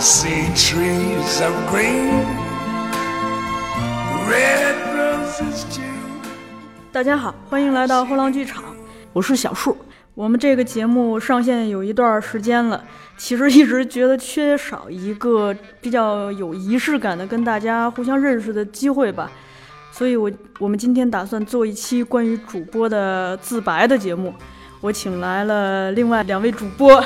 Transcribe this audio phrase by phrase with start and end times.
[0.00, 2.24] See trees of green,
[4.28, 5.82] red roses too.
[6.92, 8.62] 大家好，欢迎来到后浪剧场，
[9.12, 9.76] 我是小树。
[10.14, 12.84] 我们这个节目上线有一段时间了，
[13.16, 19.28] 其实一直觉得缺少一个比较有仪式感的跟大家互相认识的机会吧，
[19.90, 20.30] 所以我
[20.60, 24.32] 我们今天打算做一期关于主播的自白的节目。
[24.80, 27.04] 我请来了另外两位主播，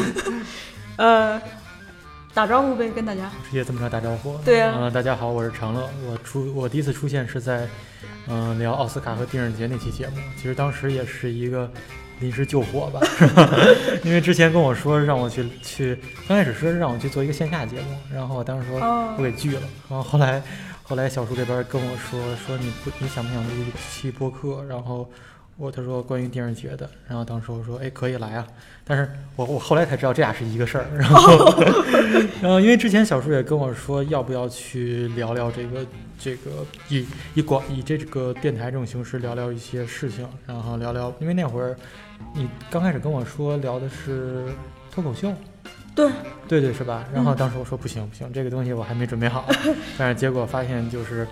[0.96, 1.40] 呃，
[2.34, 3.30] 打招呼呗，跟大家。
[3.48, 4.36] 直接这么着打招呼。
[4.38, 5.88] 对呀嗯、大家好，我是长乐。
[6.04, 7.68] 我出我第一次出现是在，
[8.26, 10.16] 嗯、聊奥斯卡和电影节那期节目。
[10.36, 11.70] 其实当时也是一个
[12.18, 13.00] 临时救火吧？
[14.02, 19.62] 因为之前跟我说让我去去，刚开始是让我去做一个线下节目，然后我当时说哦我给拒了。
[19.88, 20.42] 然后后来
[20.82, 24.64] 后来小叔这边跟我说说你不你想不想录一期播客？
[24.68, 25.08] 然后
[25.56, 28.46] 我他说关于电视节的，然后当时我说哎可以来啊，
[28.84, 31.62] 但是我我后来才知道这俩是一个事儿， 然后
[32.42, 35.86] 然后因为之前小叔也跟我说要不要去聊聊这个
[36.18, 36.50] 这个
[36.88, 41.76] 以以广以这个电台这种形式聊聊一些事情，然后聊聊，因为那会儿
[42.34, 44.46] 你刚开始跟我说聊的是
[44.90, 45.32] 脱口秀。
[45.94, 46.10] 对，
[46.48, 47.04] 对对是吧？
[47.14, 47.36] 然后嗯。
[47.36, 49.48] 当时我说不行不行，这个东西我还没准备好，
[49.96, 51.24] 但是结果发现就是，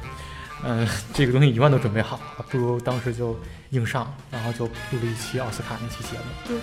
[0.64, 3.36] 嗯、这个东西一万都准备好了，不如当时就
[3.72, 6.24] 硬上，然后就录了一期奥斯卡那期节目。
[6.46, 6.60] 对嗯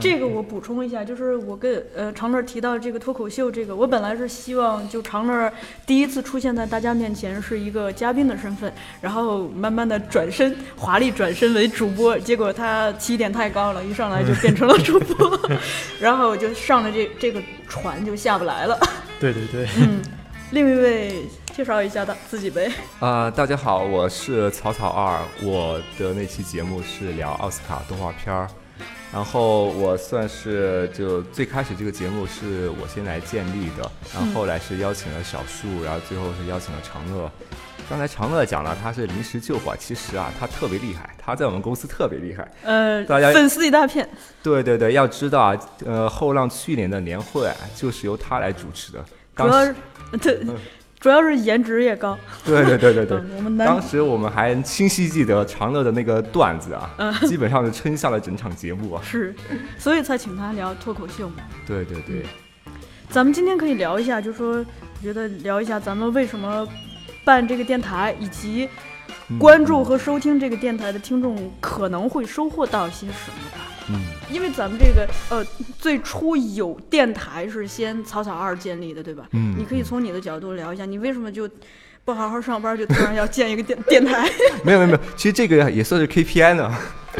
[0.00, 5.52] 这个我补充一下，就是我跟呃长乐提到这个脱口秀，这个我本来是希望就长乐
[5.86, 15.50] 第一次出现在大家面前是一个嘉宾的身份，然后慢慢的转身华丽转身为主播，结果他起点太高了，一上来就变成了主播，
[15.98, 18.78] 然后就上了这这个船就下不来了。
[19.18, 20.00] 对对对，嗯，
[20.50, 22.72] 另一位介绍一下他自己呗。
[23.00, 28.48] 啊、大家好，我是草草二，我的那期节目是聊奥斯卡动画片儿，
[29.12, 37.30] 然后我算是就最开始这个节目是我先来建立的，然后后来是邀请了小树，然后最后是邀请了长乐。
[37.90, 42.50] 刚才长乐讲了他是临时救火，其实啊他特别厉害，他在我们公司特别厉害。
[42.62, 44.08] 呃，大家粉丝一大片，
[44.42, 49.04] 对对对，要知道啊，呃，后浪去年的年会啊就是由他来主持的，
[49.36, 49.76] 主要当时是
[50.20, 50.40] 对，
[51.00, 52.18] 主要是颜值也高。
[52.44, 53.18] 对对对对对。
[53.18, 59.02] 嗯，我们当时我们还清晰记得长乐的那个段子啊， 嗯基本上是撑下了整场节目啊。
[59.06, 59.34] 是，
[59.78, 61.36] 所以才请他聊脱口秀嘛。
[61.66, 62.24] 对对对，
[63.10, 66.66] 咱们今天可以聊一下，就说我觉得聊一下咱们为什么
[67.24, 68.68] 办这个电台，以及
[69.38, 73.66] 关注和收听这个电台的听众可能会收获到些什么吧。
[73.90, 75.44] 嗯，因为咱们这个呃，
[75.78, 79.24] 最初有电台是先草草二建立的，对吧？
[79.32, 81.48] 嗯你可以从你的角度聊一下，你为什么就
[82.04, 84.28] 不好好上班，就突然要建一个电 电台？
[84.62, 86.74] 没有没有没有，其实这个也算是 KPI 呢。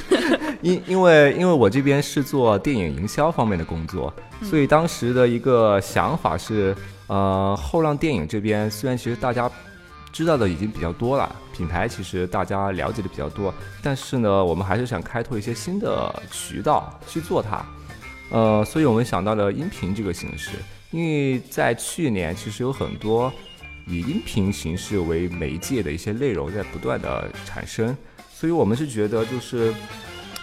[0.61, 4.13] 因因为因为我这边是做电影营销方面的工作，
[4.43, 6.75] 所以当时的一个想法是，
[7.07, 9.51] 呃，后浪电影这边虽然其实大家
[10.13, 17.65] 知道的已经比较多了，品牌其实大家了解的比较多，但是呢，我们还是想开拓一些新的渠道去做它。
[18.31, 20.51] 呃，所以我们想到了音频这个形式，
[20.91, 23.33] 因为在去年其实有很多
[23.87, 27.97] 以音频形式为媒介的一些内容在不断的产生，
[28.31, 29.73] 所以我们是觉得就是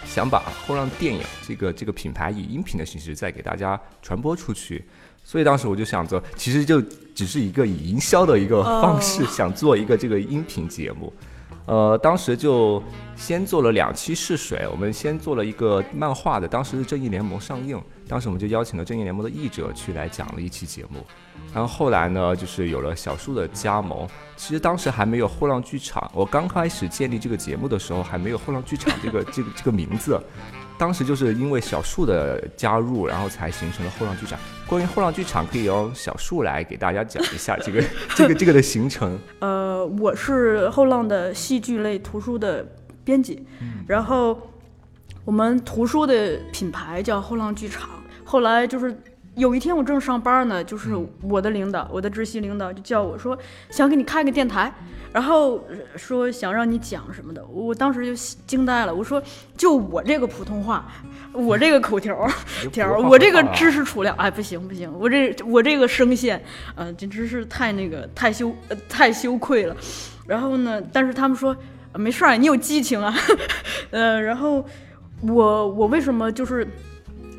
[0.04, 4.84] 想把后浪电影这个这个品牌以音频的形式再给大家传播出去。
[5.22, 6.82] 所以当时我就想着，其实就
[7.16, 11.10] 只是一个以营销的一个方式，哦想做一个这个音频节目。
[11.64, 12.80] 呃，当时就
[13.16, 21.04] 先做了两期试水，我们先做了一个漫画的，当时是《正义联盟》上映，当时我们就邀请了《正义联盟》的译者去来讲了一期节目。
[21.52, 24.06] 然后后来呢，就是有了小树的加盟。
[24.36, 30.20] 其实当时还没有后浪剧场，我刚开始建立这个节目的时候，还没有后浪剧场这个这个这个名字。
[30.78, 34.38] 当时就是因为小树的加入，然后才形成了后浪剧场。
[34.66, 37.82] 关于后浪剧场，可以由小树来给大家讲一下这个
[38.14, 39.18] 这个这个的形成。
[39.38, 42.66] 呃，我是后浪的戏剧类图书的
[43.04, 43.46] 编辑，
[43.86, 44.36] 然后
[45.24, 47.88] 我们图书的品牌叫后浪剧场。
[48.24, 48.92] 后来就是
[49.36, 50.90] 有一天我正上班呢，就是
[51.22, 53.36] 我的领导，我的直系领导就叫我说
[53.70, 54.72] 想给你开个电台，
[55.12, 58.14] 然后呃说想让你讲什么的，我当时就
[58.46, 59.22] 惊呆了，我说
[59.56, 60.86] 就我这个普通话，
[61.32, 62.30] 我这个口条儿
[62.72, 66.42] 条儿，我这个知识储量，哎，不行不行，我这我这个声线，
[66.74, 69.76] 呃，简直是太那个太羞呃太羞愧了。
[70.26, 71.54] 然后呢，但是他们说、
[71.92, 73.14] 呃没事儿，你有激情啊，
[73.92, 74.64] 呃，然后
[75.20, 76.66] 我我为什么就是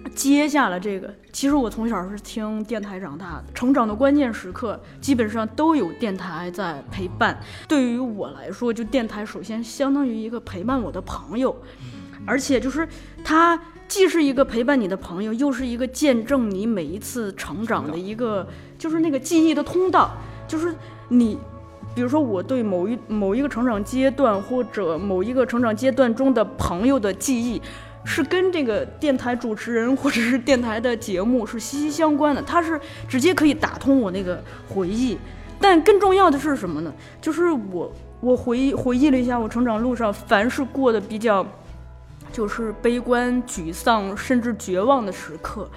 [0.10, 1.14] 接下了这个？
[1.32, 7.40] 其实我从小是听电台长大的，成长的关键时刻基本上都有电台在陪伴。
[7.68, 11.56] 对于我来说，就电台首先相当于一个陪伴我的朋友。
[12.26, 12.88] 而且就是
[13.24, 20.12] 它既是一个陪伴你的朋友，又是一个见证你每一次成长的一个，就是那个记忆的通道，
[20.48, 20.74] 就是
[21.10, 21.38] 你。
[21.96, 27.60] 比如说，我对某一某一个成长阶段，或者某一个成长阶段中的朋友的记忆，
[28.08, 32.42] 是跟这个电台主持人或者是电台的节目是息息相关的。
[32.42, 35.18] 它是直接可以打通我那个回忆。
[35.60, 36.94] 但更重要的是什么呢？
[37.20, 41.46] 就是我我回忆回忆了一下，我成长路上凡是过得比较
[42.32, 45.70] 就是悲观、沮丧甚至绝望的时刻，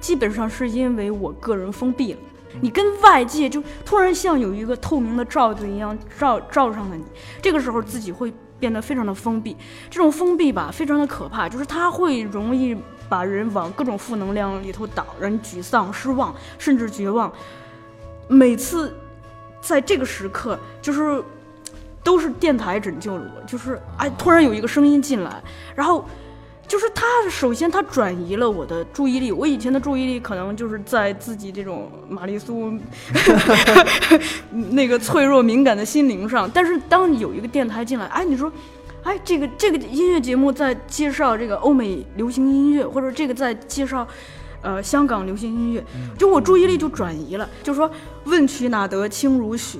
[0.00, 2.18] 基本上是因为我个人封闭了。
[2.60, 7.04] 你跟外界就突然像有一个透明的罩子一样罩罩上了你，
[7.40, 9.56] 这个时候自己会变得非常的封闭。
[9.90, 12.76] 这种封闭吧，非常的可怕，就是它会容易
[13.08, 17.32] 把人往各种负能量里头倒，让你沮丧、失望，甚至绝望。
[18.28, 18.94] 每次
[19.60, 21.22] 在这个时刻，就是
[22.02, 25.42] 都是电台拯救了我，就是哎，突然有一个声音进来，
[25.74, 26.04] 然后。
[26.68, 29.32] 就是他，首先他转移了我的注意力。
[29.32, 32.70] 我以前的注意力可能就是在自己这种玛丽苏
[34.70, 36.48] 那个脆弱敏感的心灵上。
[36.52, 38.52] 但是当有一个电台进来，哎，你说，
[39.02, 44.06] 哎，这个这个音乐节目在介绍这个欧美流行音乐，或者这个在介绍，
[44.60, 45.82] 呃，香港流行音乐，
[46.18, 47.48] 就我注意力就转移了。
[47.62, 47.90] 就说
[48.24, 49.78] 问渠哪得清如许。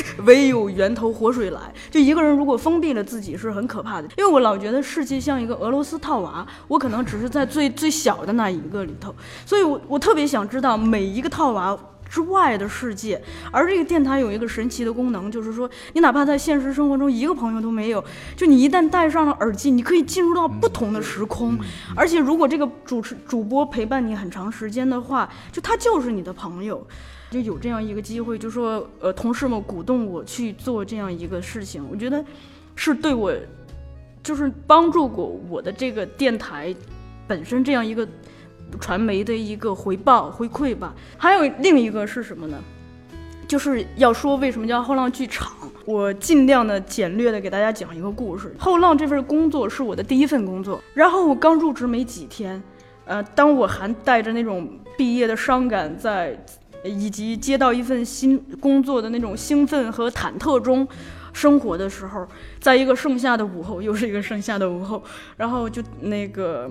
[0.24, 1.60] 唯有源头活水来。
[1.90, 9.14] 就一个人如果封闭了自己是很可怕的，因为我老觉得世界像一个俄罗斯套娃，我可能只是在最最小的那一个里头，
[9.44, 11.76] 所以我我特别想知道每一个套娃
[12.08, 13.20] 之外的世界。
[13.50, 18.04] 而这个电台有一个神奇的功能，就是说你哪怕在现实生活中一个朋友都没有，
[18.36, 21.58] 就你一旦戴上了耳机，你可以进入到不同的时空。
[21.94, 26.86] 而且如果这个主持主播陪伴你很长时间的话，就他就是你的朋友。
[27.28, 32.24] 就有这样一个机会，就说呃，同事们鼓动我去做这样一个事情，我觉得
[32.76, 33.34] 是对我
[34.22, 36.72] 就是帮助过我的这个电台
[37.26, 38.06] 本身这样一个
[38.78, 40.94] 传媒的一个回报回馈吧。
[41.18, 42.56] 还有另一个是什么呢？
[43.48, 45.52] 就是要说为什么叫后浪剧场，
[45.84, 48.54] 我尽量的简略的给大家讲一个故事。
[48.56, 52.62] 后浪这份工作是我的第一份工作，然后我刚入职没几天，
[53.04, 56.38] 呃，当我还带着那种毕业的伤感在。
[56.88, 60.86] 以及接到一份新工作的那种兴奋和忐忑中
[61.32, 62.26] 生活的时候，
[62.60, 65.02] 在一个盛夏的午后，又是一个盛夏的午后，
[65.36, 66.70] 然后就那个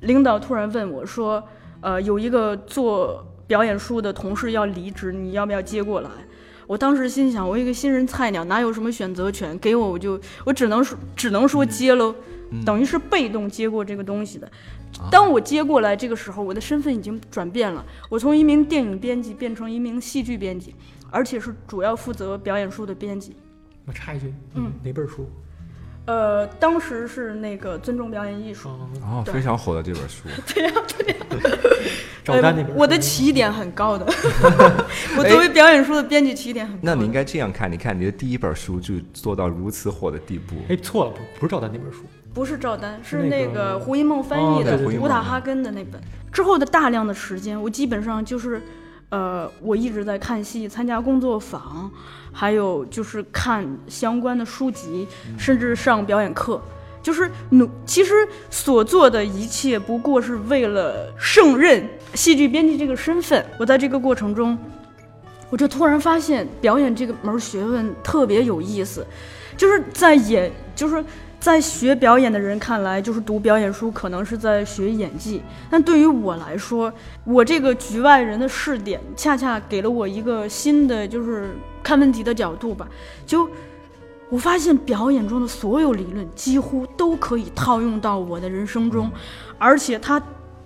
[0.00, 1.42] 领导突然问我说
[1.80, 6.10] ：“呃，有一个做表演书的同事要离职，你要不要接过来？”
[6.66, 9.58] 我当时心想，我一个新人菜鸟，哪有什么选择权？
[9.58, 12.14] 给我我就我只能说只能说接喽，
[12.64, 14.50] 等于是被动接过这个东西的。
[15.10, 20.74] 当我接过来这个时候，我的身份已经转变了，我从一名电影编辑变成一名戏剧编辑，
[21.10, 23.36] 而且是主要负责表演书的编辑。
[23.86, 25.28] 我插一句，嗯，哪本书？
[26.06, 28.68] 呃，当时是那个尊重表演艺术，
[29.02, 30.28] 哦，非常火的这本书。
[30.54, 31.16] 对呀，对呀。
[32.24, 34.06] 赵丹那本，我的起点很高的，
[35.18, 36.80] 我作为表演书的编辑起点很高。
[36.82, 40.56] 那你应该这样看，你看你的第一本书就做到如此火的地步。
[40.68, 42.04] 哎，错了，不不是赵丹那本书。
[42.34, 46.00] 不是赵丹，是那个胡一梦翻译的《古塔哈根》的那本。
[46.32, 48.60] 之后的大量的时间，我基本上就是，
[49.08, 51.88] 呃，我一直在看戏、参加工作坊，
[52.32, 55.06] 还有就是看相关的书籍，
[55.38, 56.60] 甚至上表演课。
[57.00, 63.44] 就是努，其实所做的一切不过是为了胜任戏剧编辑这个身份。
[63.60, 64.58] 我在这个过程中，
[65.50, 69.06] 我就突然发现表演这个门学问特别有意思，
[69.56, 71.04] 就是在演，就是。
[71.44, 75.42] 在学表演的人看来，就是读表演书可能是在学演技。
[75.68, 76.90] 但对于我来说，
[77.22, 82.88] 我这个局外人的视点，恰恰给了我一个新的，就是看问题的角度吧。
[83.26, 83.46] 就
[84.30, 89.12] 我发现，表演中的所有理论几乎都可以套用到我的人生中，
[89.58, 90.18] 而且它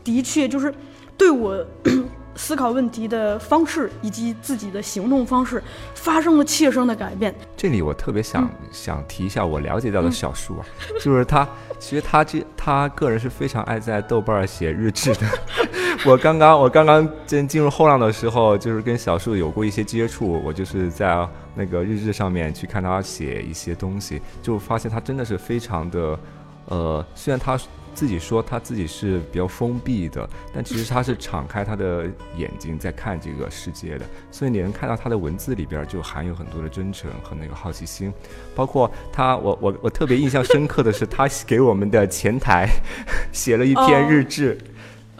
[0.04, 0.72] 的确就是
[1.16, 1.66] 对我。
[2.38, 5.62] 思考问题的方式以及自己的行动方式
[5.94, 7.34] 发生了切身的改变。
[7.56, 10.64] 这里我特别想想提一下我了解到的小树啊，
[11.02, 11.46] 就是他
[11.80, 15.26] 其实他这他个人是非常爱在豆瓣写日志的。
[16.06, 26.18] 我刚刚我刚刚进进入后浪的时候，就是跟小树有过一些接触，我就是在那个日志上面去看他写一些东西，就发现他真的是非常的，
[26.66, 27.58] 呃，虽然他。
[27.98, 38.12] 自己说他自己是比较封闭的，但其实他是敞开他的眼睛在看这个世界的，所以你能看到他的文字里边就含有很多的真诚和那个好奇心，
[38.54, 42.68] 包括他，我我我特别印象深刻的是他给我们的前台
[43.34, 44.56] 写了一篇日志，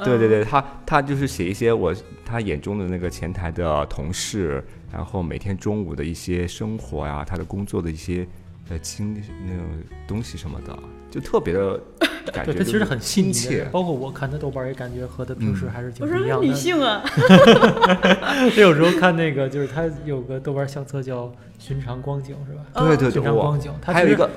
[0.04, 1.92] 对对对，他他就是写一些我
[2.24, 8.24] 他眼中的那个前台的同事，然后每天中午的一些生活呀，他的工作的一些
[8.68, 9.66] 呃经那种
[10.06, 10.78] 东西什么的，
[11.10, 11.80] 就特别的。
[12.30, 13.66] 感觉他其实很细亲切，。
[13.72, 16.54] 包括我看他豆瓣也感觉和他平时嗯还是挺我说很理不一样的。
[16.54, 17.02] 性啊，
[18.54, 21.24] 他有时候看那个，就是他有个豆瓣相册叫
[21.58, 22.60] 《寻常光景》，是吧？
[22.86, 24.28] 对对对，寻常光景，他还有一个。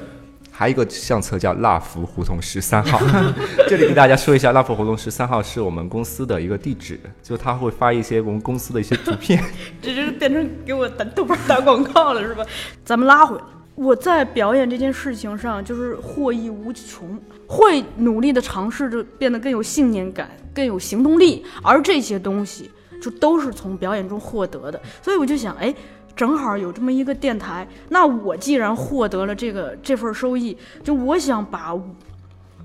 [0.53, 2.99] 还有一个相册叫蜡福胡同十三号，
[3.67, 9.43] 这里给大家说一下，蜡福胡同十三号是我们公司的一个地址，就他会发一些我们公司的一些图片。
[9.81, 12.45] 这就是变成给我打豆瓣打广告了，是吧？
[12.85, 13.43] 咱们拉回来，
[13.75, 22.69] 我在表演这件事情上就是获益无穷，会努力的尝试着变得更有信念感，更有行动力，而这些东西
[23.01, 24.81] 就都是从表演中获得的。
[25.01, 25.73] 所以我就想，哎。
[26.13, 31.73] 正好有这么一个电台，那我既然获得了这个这份收益，就我想把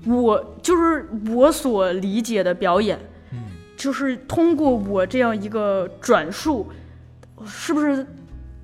[0.05, 2.99] 我就是我所理解的表演，
[3.77, 6.67] 就是通过我这样一个转述，
[7.45, 8.05] 是不是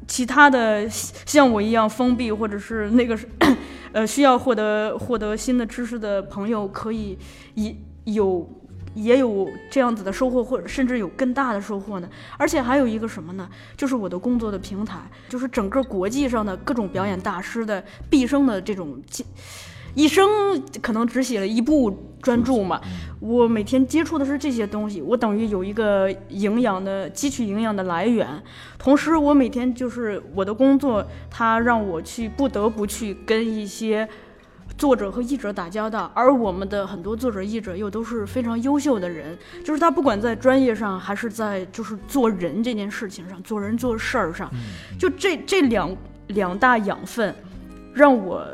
[0.08, 3.18] 其他的像我一样封闭或者是那个
[3.94, 7.18] 呃需要获得获得新的知识的朋友，可以
[7.56, 8.48] 也有
[8.96, 12.10] 也有这样子的收获，或者甚至有更大的收获呢？
[12.38, 13.50] 而且还有一个什么呢？
[13.78, 19.26] 就是我的工作的平台，就是整个国际上的各种表演大师的毕生的这种经。
[19.96, 20.28] 一生
[20.82, 22.80] 可能只写了一部专著嘛，
[23.20, 28.28] 我每天接触的是这些东西，我等于有一个营养的汲取营养的来源。
[28.80, 34.08] 同时，我每天就是我的工作，它让我去不得不去跟一些
[34.78, 44.50] 作者和译者打交道，而我们的很多作者译者又都是非常优秀的人，就是他不管在专业上，还是在就是做人这件事情上，做人做事儿上，
[44.98, 45.96] 就这这两
[46.28, 47.36] 两大养分，
[47.94, 48.48] 让我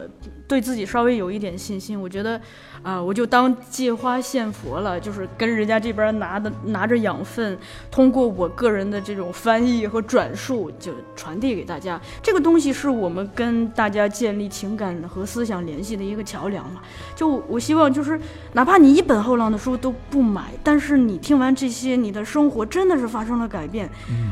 [0.49, 1.99] 对自己稍微有一点信心。
[2.01, 2.41] 我觉得，
[2.81, 7.57] 啊、我就当借花献佛了，就是跟人家这边拿的拿着养分，
[7.91, 11.99] 通过我个人的这种翻译和转述，就传递给大家。
[12.21, 16.81] 这个东西是我们跟大家建立情感和思想联系的一个桥梁嘛。
[17.15, 18.19] 就我希望，就是
[18.53, 23.89] 哪怕你一本后浪的书都不买，但是你听完这些，你的生活真的是发生了改变，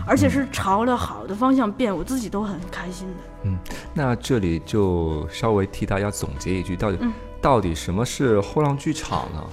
[0.08, 3.14] 而且是朝着好的方向变，我自己都很开心的。
[3.44, 3.58] 嗯
[3.94, 7.12] 那这里就稍微替大家总结一句，到底、嗯
[7.42, 9.44] 到底什么是后浪剧场呢？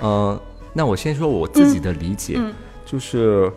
[0.00, 2.52] 呃，那我先说我自己的理解，嗯
[2.84, 3.50] 就是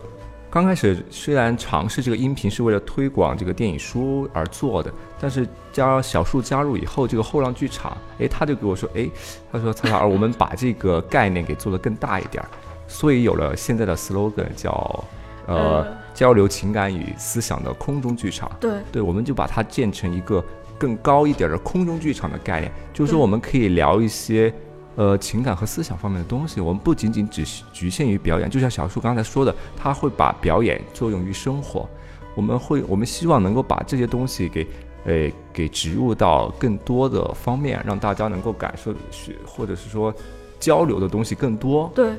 [0.48, 9.08] 刚开始虽然尝试这个音频是为了推广这个电影书而做的，但是加小树加入以后，这个后浪剧场，哎，他就给我说，哎，
[9.52, 12.48] 他说蔡老师，我们把这个概念给做得更大一点儿，
[12.86, 15.04] 所以有了现在的 slogan 叫
[15.46, 18.50] 呃呃交流情感与思想的空中剧场。
[18.58, 20.42] 对，对，我们就把它建成一个
[20.78, 24.52] 更高一点的空中剧场的概念，就是说我们可以聊一些
[24.96, 31.88] 呃情感和思想方面的东西，我们不仅仅只是局限于表演，就像小树刚才说的，他会把表演作用于生活，
[32.34, 34.66] 我们会我们希望能够把这些东西给。
[35.08, 40.12] 呃，给植入到更多的方面，让大家能够感受学，或者是说
[40.58, 41.88] 交流的东西更多。
[41.94, 42.10] 对，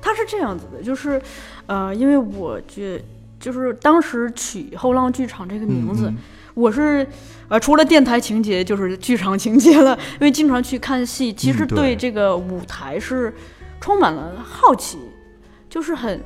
[0.00, 1.20] 他是这样子的，就是，
[1.66, 3.04] 呃，因为我觉
[3.38, 6.16] 就是当时取后浪剧场这个名字，嗯
[6.58, 7.06] 我是
[7.46, 13.32] 呃除了电台情节就是剧场情节了， 因为经常去看戏，其实对这个舞台是
[13.80, 14.98] 充满了好奇，
[15.70, 16.20] 就是很，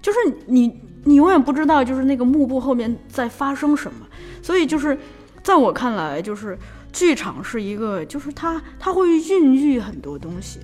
[0.00, 4.06] 就是你你永远不知道就是那个幕布后面在发生什么，
[4.40, 4.96] 所以就是
[5.42, 6.56] 在我看来，就是
[6.92, 10.60] 剧场是一个，就是它它会孕育很多东西，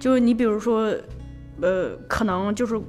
[0.00, 0.94] 就是你比如说，
[1.60, 2.80] 呃，可能就是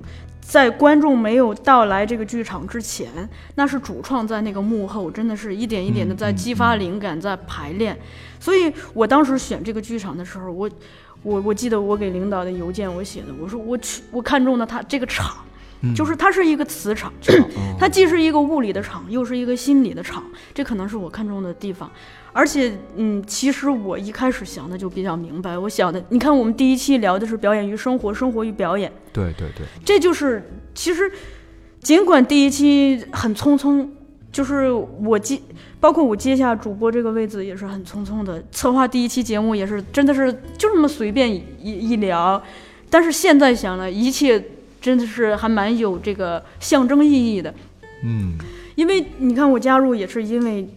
[0.47, 3.09] 在观众没有到来这个剧场之前，
[3.55, 7.97] 那是主创在那个幕后，真的是一点一点的在激发灵感，在排练。
[8.39, 10.69] 所以我当时选这个剧场的时候，我
[11.21, 15.35] 我我记得我给领导的邮件我写的，我说我去我看中了它这个场。
[15.95, 17.35] 就是它是一个磁场 场，
[17.77, 21.87] 它既是一个物理的场，又是一个心理的场，这可能是我看中的地方。
[22.38, 31.12] 而且，嗯，其实我一开始想的就比较明白，我想的，你看我们第一期聊的是表演与生活，生活与表演，对对对，这就是其实，
[31.79, 33.88] 尽管第一期很匆匆，
[34.32, 35.41] 就是我接，
[35.79, 42.39] 包括我接下主播这个位置也是很匆匆的，策划第一期节目也是真的是就这么随便一一聊，
[42.88, 44.44] 但是现在想来，一切
[44.79, 47.51] 真的是还蛮有这个象征意义的，
[48.03, 48.38] 嗯，
[48.75, 50.70] 因为你看我加入也是因为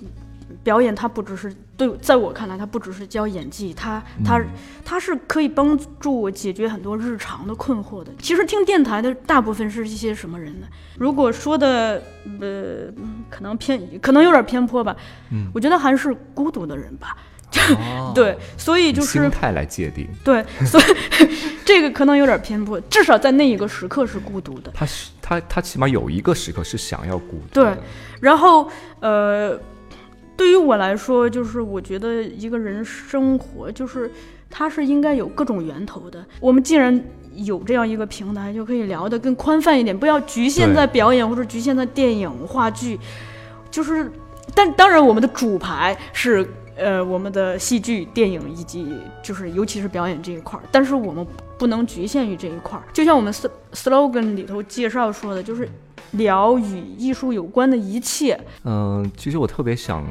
[0.62, 4.40] 表演，它不只是对，在我看来，它不只是教演技，它它
[4.84, 8.10] 它是可以帮助我解决很多日常的困惑的。
[8.20, 10.66] 其实听电台的大部分是一些什么人呢？
[10.98, 12.02] 如果说的
[12.40, 12.92] 呃，
[13.30, 14.94] 可能偏，可能有点偏颇吧，
[15.30, 17.16] 嗯我觉得还是孤独的人吧。
[17.76, 20.84] 哦对，所以就是心态来界定，对，所以
[21.66, 24.70] 这个可能有点偏颇，至少在那一个时刻是孤独的。
[24.72, 27.76] 他是他他起码有一个时刻是想要孤独对，
[28.20, 29.58] 然后呃，
[30.40, 34.10] 对于我来说，就是我觉得一个人生活，就是
[34.48, 36.24] 他它是应该有各种源头的。
[36.38, 37.02] 我们既然
[37.34, 42.98] 有这样一个平台，就可以聊得更宽泛一点，不要局限在表演或者局限在电影、话剧，
[43.70, 44.10] 就是，
[44.54, 51.26] 但当然我们的主牌是呃我们的戏剧、电影以及就是尤其是表演这一块儿，但是我们
[51.58, 52.84] 不能局限于这一块儿。
[52.92, 55.68] 就像我们 sl- slogan 里头介绍说的，就是
[56.12, 58.38] 聊与艺术有关的一切。
[58.64, 60.06] 嗯，其实我特别想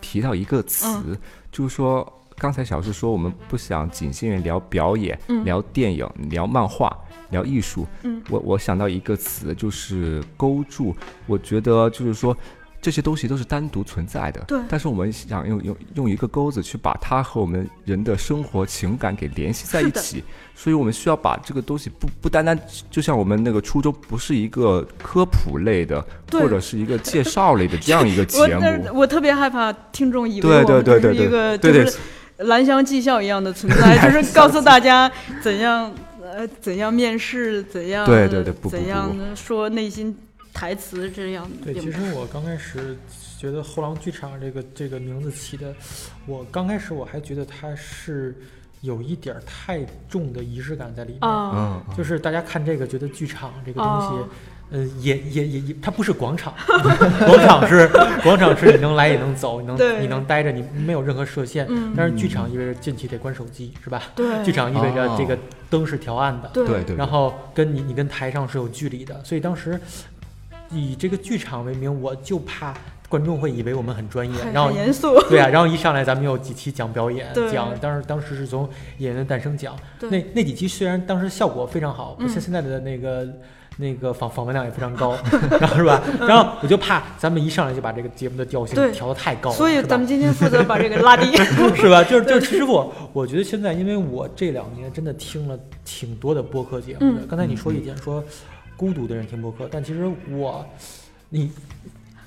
[0.00, 1.18] 提到一个词，嗯
[1.50, 6.96] 就是说刚才小树说我们不想仅限于聊表演、嗯聊电影、聊漫画、
[7.30, 7.86] 聊艺术。
[8.02, 10.94] 嗯，我我想到一个词就是勾住，
[11.26, 12.36] 我觉得就是说。
[12.80, 14.58] 这些东西都是单独存在的，对。
[14.68, 22.58] 但是我们想用用用一个钩子去把它和我们人的生活情感给联系在一起，所以我们需要把这个东西不不单单
[22.90, 28.62] 就像我们那个初衷不是一个科普类的，或者是一个介绍类的这样一个节目。
[28.64, 31.98] 呃我特别害怕听众以为对我们对对对就是一个对对就是
[32.38, 35.10] 蓝翔技校一样的存在， 就是告诉大家
[35.42, 38.70] 怎样呃怎样面试，怎样对对对不不。
[38.70, 40.16] 怎样说内心
[40.60, 41.50] 台词这样。
[41.64, 42.94] 对，其实我刚开始
[43.38, 45.74] 觉得后浪剧场这个这个名字起的，
[46.26, 48.36] 我刚开始我还觉得它是
[48.82, 51.96] 有一点儿太重的仪式感在里面。
[51.96, 54.28] 就是大家看这个觉得剧场这个东西，哦。
[54.72, 56.54] 呃，也也也也，它不是广场，
[57.26, 57.88] 广场是
[58.22, 61.66] 广场是你能来也能走，你能你能待着，你没有任何设限。
[61.70, 61.92] 嗯。
[61.96, 64.00] 但是剧场意味着进去得关手机，是吧？
[64.14, 65.38] 对，剧场意味着这个哦
[65.70, 69.80] 灯是调暗的，对对对，然后跟你你跟台上是有距离的，所以当时
[70.70, 72.74] 以这个剧场为名，我就怕
[73.08, 75.20] 观众会以为我们很专业，很然后严肃。
[75.28, 83.28] 对啊，然后一上来咱们有几期讲表演，讲当时当时是从演员的诞生讲，那那几期虽然当时效果非常好，不像嗯现在的那个。
[83.76, 85.16] 那个访访问量也非常高，
[85.58, 86.02] 然后是吧？
[86.20, 91.34] 然后我就怕咱们一上来就把这个节目的调性调得太高了，所以咱们今天负责把这个拉低。
[91.74, 92.04] 是吧？
[92.04, 97.22] 就是就是，其实我我觉得现在，因为我这两年真的听了挺多的播客节目的。
[97.22, 98.22] 嗯刚才你说一点说
[98.80, 100.64] 孤独的人听播客，但其实我
[101.28, 101.52] 你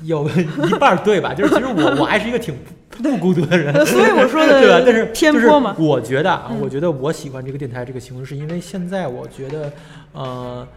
[0.03, 1.33] 有一半儿对吧？
[1.35, 2.53] 就是其实我我还是一个挺
[2.91, 4.83] 不不孤独的人，所以我说的 对吧？
[4.85, 9.73] 但是就是偏颇嘛我觉得啊，嗯我觉得我喜欢这个电台这个形式，是因为现在我觉得
[10.13, 10.67] 呃。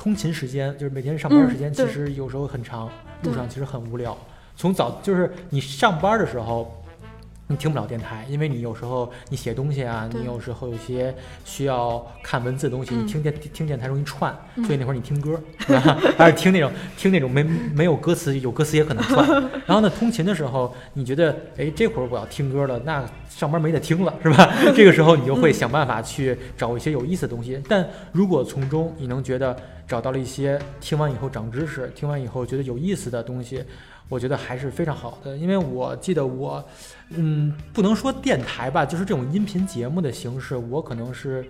[0.00, 2.88] 通勤时间就是每天上班时间，其实有时候很长，
[3.20, 4.16] 对路上其实很无聊。
[4.54, 6.77] 从早就是你上班的时候，
[7.50, 11.14] 你听不了电台，因为你有时候你写东西啊，你有时候有些
[11.46, 15.98] 需要看文字的东西，嗯你听电听电台容易串，嗯所以那会儿你听歌，是吧？
[16.18, 19.26] 还是听那种听那种没没有歌词，有歌词也可能串。
[19.66, 24.52] 然后呢，通勤的时候，你觉得哎这会儿我要听歌了，那上班没得听了，是吧？
[24.76, 27.58] 这个时候你就会想办法去找一些有意思的东西。
[27.66, 29.56] 但如果从中你能觉得
[29.86, 33.64] 找到了一些听完以后长知识，听完以后觉得有意思的东西，
[34.08, 35.36] 我觉得还是非常好的。
[35.36, 36.64] 因为我记得我，
[37.10, 41.46] 嗯，不能说电台吧，就是这种音频节目的形式，我可能是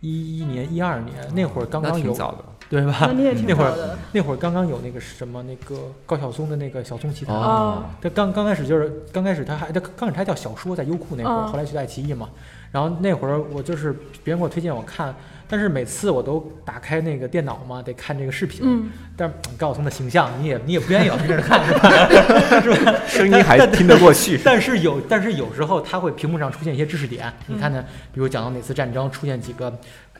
[0.00, 2.38] 一一年、一二年那会儿刚刚有，挺早的。
[2.70, 2.96] 对吧？
[3.02, 7.36] 那你也挺那会儿那会儿刚刚有那个什么那个高晓松的那个小松奇谈。
[7.36, 12.30] 哦他刚刚开始就是刚开始他还他刚开始他叫小说，在优酷那会儿，嗯后来去爱奇艺嘛。
[12.70, 13.92] 然后那会儿我就是
[14.24, 15.14] 别人给我推荐我看，
[15.52, 18.62] 但是每次我都打开那个电脑嘛，得看这个视频。
[18.64, 22.60] 嗯，但是高晓松的形象你也你也不愿意老盯着看是吧？
[22.62, 22.94] 是吧？
[23.06, 24.40] 声音还听得过去。
[24.42, 27.84] 但是有，但是有时候它会屏幕上出现一些知识点，嗯你看呢？
[28.14, 29.70] 比如讲到哪次战争出现几个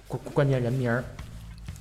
[0.07, 1.03] 关关键人名儿，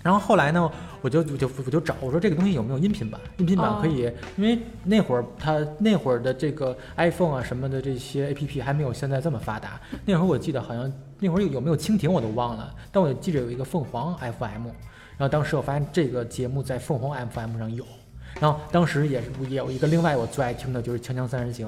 [0.04, 3.20] 然后后来呢，我就我就我就找我说这个东西有没有音频版？
[3.38, 9.80] 音频版可以，因为那会儿它那会儿的这个 iPhone 啊什么的这些 APP 还没有现在这么发达。
[10.06, 14.66] 那会儿我记得好像那会儿有有没有蜻蜓我都忘了，但我记得有一个凤凰 FM，
[15.18, 17.86] 然后当时我发现这个节目在凤凰 FM 上有。
[18.40, 21.68] 然后当时也是也有一个另外我最爱听的就是《锵锵三人行》，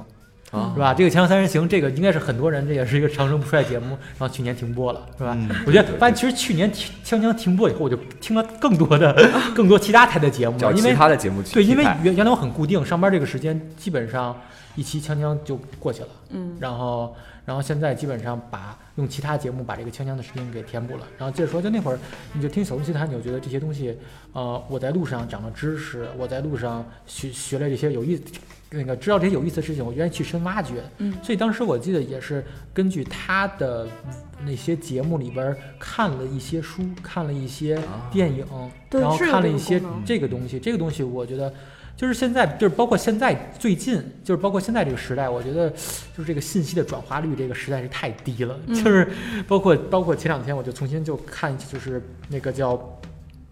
[0.54, 0.94] 啊是吧？
[0.94, 5.34] 这个《锵锵三人行》这个应该是很多人，这也是一个长生不衰节目，然后去年停播了，是吧？
[5.36, 14.40] 嗯我觉得发现其实去年锵锵停播以后，我就听了更多的更多其他台的节目了，因为他的节目对，因为原原来我很固定，上班这个时间基本上
[14.76, 21.04] 一期锵锵就过去了，嗯，然后然后现在基本上把用其他节目把这个锵锵的时间给填补了。
[21.18, 21.98] 然后接着说，就那会儿
[22.34, 23.98] 你就听小东西谈，你就觉得这些东西，
[24.34, 28.22] 呃，我在路上长了知识，我在路上学学了这些有意
[28.74, 30.84] 那个知道这些有意思的事情，我愿意去深挖掘。
[30.98, 33.88] 嗯所以当时我记得也是根据他的
[34.46, 38.46] 那些节目里边儿看了一些书，看了一些啊电影，
[38.90, 41.54] 对然后看了一些这个东西，这个东西我觉得。
[41.96, 48.60] 就是现在，就是包括现在最近，就是包括现在这个时代，我觉得就是这个信息的转化率，这个实在是太低了。
[48.66, 49.08] 嗯 就是
[49.48, 53.00] 包括包括前两天我就重新就看，就是那个叫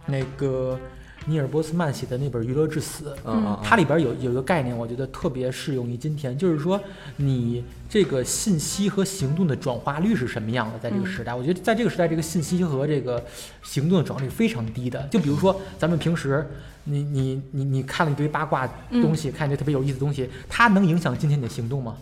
[0.07, 0.77] 那个
[1.25, 6.81] 尼尔波斯曼写的那本《娱乐至死》，嗯嗯，它里边有有一个概念，我觉得特别适用于今天，就是说
[7.17, 13.23] 你这个信息和行动的转化率是什么样的，在这个时代，我觉得在这个时代，这个信息和这个
[13.63, 15.01] 行动的转化率非常低的。
[15.11, 16.47] 就比如说咱们平时。
[16.83, 21.95] 你你你你看了一堆八卦东西，看一堆特别有意思的东西，它能影响今天你的行动吗？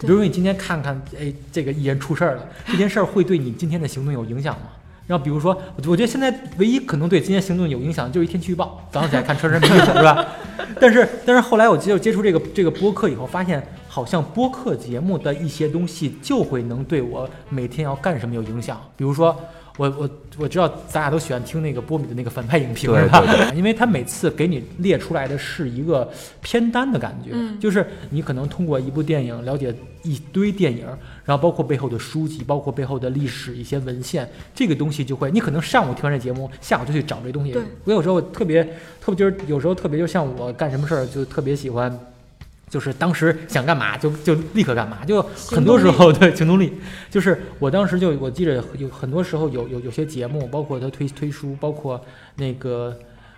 [0.00, 4.66] 比如说你今天看看，哎，这个艺人出事儿了，这件事儿会对你今天的行动有影响吗？
[5.06, 10.26] 然后比如说，我觉得现在唯一可能对今天行动有影响就是一天气预报，早上起来看车身没有是吧？
[10.80, 19.36] 但是但是后来我接接触这个这个播客以后，发现好像播客节目的一些东西就会能对我每天要干什么有影响，比如说。
[19.76, 23.22] 我我我知道咱俩都喜欢听那个波米的那个反派影评是吧？
[23.54, 26.10] 因为他每次给你列出来的是一个
[26.40, 30.86] 片单的感觉，就是你可能通过一部电影了解一堆电影，
[31.24, 37.52] 然后包括背后的书籍，包括背后的历史一些文献，这个东西就会你可能上午听完这节目，下午就去找这东西。
[37.84, 38.64] 我有时候特别
[39.00, 41.98] 特别就是有时候特别就像我干什么事儿就特别喜欢。
[42.68, 46.72] 就是当时想干嘛就就立刻干嘛，就很多时候对行动力。
[47.10, 52.00] 就是我当时就我记得有很多时候有有有些节目，包括他推推书，包括
[52.36, 52.96] 那个。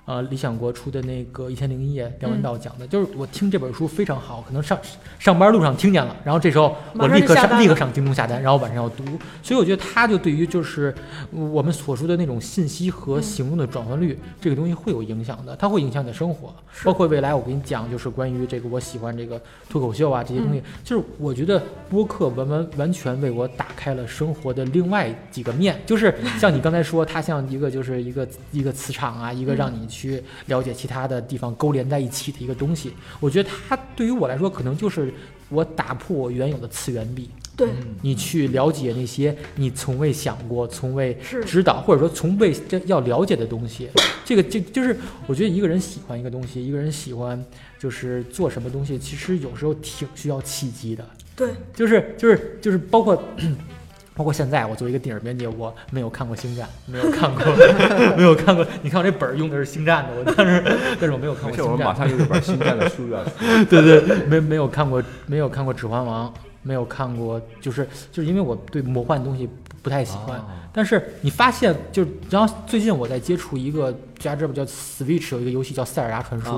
[0.09, 4.79] 呃，理想国出的那个《一千零一夜》，梁文道讲的，就是我听这本书非常好，可能上
[5.19, 9.05] 上班路上听见了，然后这时候我立刻上立刻上京东下单，然后晚上要读，
[9.43, 10.95] 所以我觉得他就对于就是
[11.31, 29.87] 我们所说的那种信息和行动的转换率，这个东西会有影响的，它会影响你的生活，包括未来我跟你讲，就是关于这个我喜欢这个脱口秀啊这些东西，就是我觉得播客完完完全为我打开了生活的另外几个面，就是像你刚才说，它像一个就是一个一个磁场啊，一个让你。
[29.98, 29.98] 去
[30.47, 35.13] 了解其他的地方勾连在一起的一个东西，我觉得它对于我来说，可能就是
[35.49, 37.29] 我打破我原有的次元壁。
[37.57, 37.69] 对，
[38.03, 41.13] 你去了解那些你从未想过、从未
[41.45, 42.55] 知道，或者说从未
[42.87, 43.89] 要了解的东西。
[44.25, 47.45] 这个就就是我觉得一个人喜欢一个东西，一个人喜欢
[47.79, 51.05] 就是做什么东西，其实有时候挺需要契机的。
[51.35, 53.21] 对，就是就是就是包括。
[54.19, 57.45] 包括现在，我作为一个电影编辑，我没有看过《星战》，没有看过，
[58.19, 58.67] 没有看过。
[58.83, 60.61] 你看我这本儿用的是《星战》的，我但是
[60.99, 61.67] 但是我没有看过《星战》。
[61.71, 63.25] 我马上有一本《星战》的书了。
[63.71, 66.27] 对对，没没有看过，没有看过《指环王》，
[66.69, 69.49] 没有看过，就是就是因为我对魔幻东西
[69.83, 70.39] 不太喜欢。
[70.71, 76.53] 但是你发现，就然后最近我在接触一个，大家知道叫 Switch 有一个游戏叫《塞尔达传说》，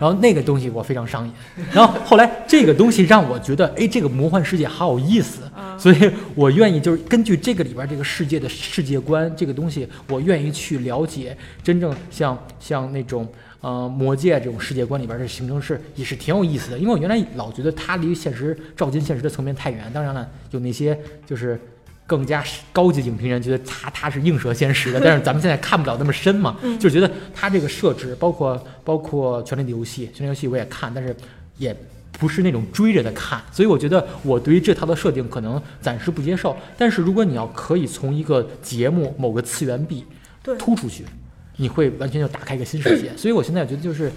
[0.00, 1.32] 然后那个东西我非常上瘾。
[1.72, 5.42] 然后后来这个东西让我觉得，哎，这个魔幻世界好有意思，
[5.76, 13.28] 所以我愿意就是根据这个里边这个世界的世界观这个东西，我愿意去了解真正像像那种
[13.60, 16.78] 呃魔界这种世界观里边的形成是也是挺有意思的。
[16.78, 19.90] 因为我原来老觉得它离现实照进现实的层面太远。
[19.92, 21.60] 当然了，有那些就是。
[22.08, 22.42] 更加
[22.72, 31.14] 高级影评人觉得它它是映射现实的， 但是咱们现在看不了那么深嘛，就觉得它这个设置，包括包括《权力的游戏》，《权力游戏》我也看，但是
[31.58, 31.76] 也
[32.12, 36.56] 不是那种追着的看，所以我觉得我对于这套的设定可能暂时不接受。
[36.78, 40.02] 但是如果你要可以从一个节目某个次元壁
[40.58, 41.04] 突出去，
[41.58, 43.14] 你会完全就打开一个新世界。
[43.16, 44.10] 所以我现在觉得就是。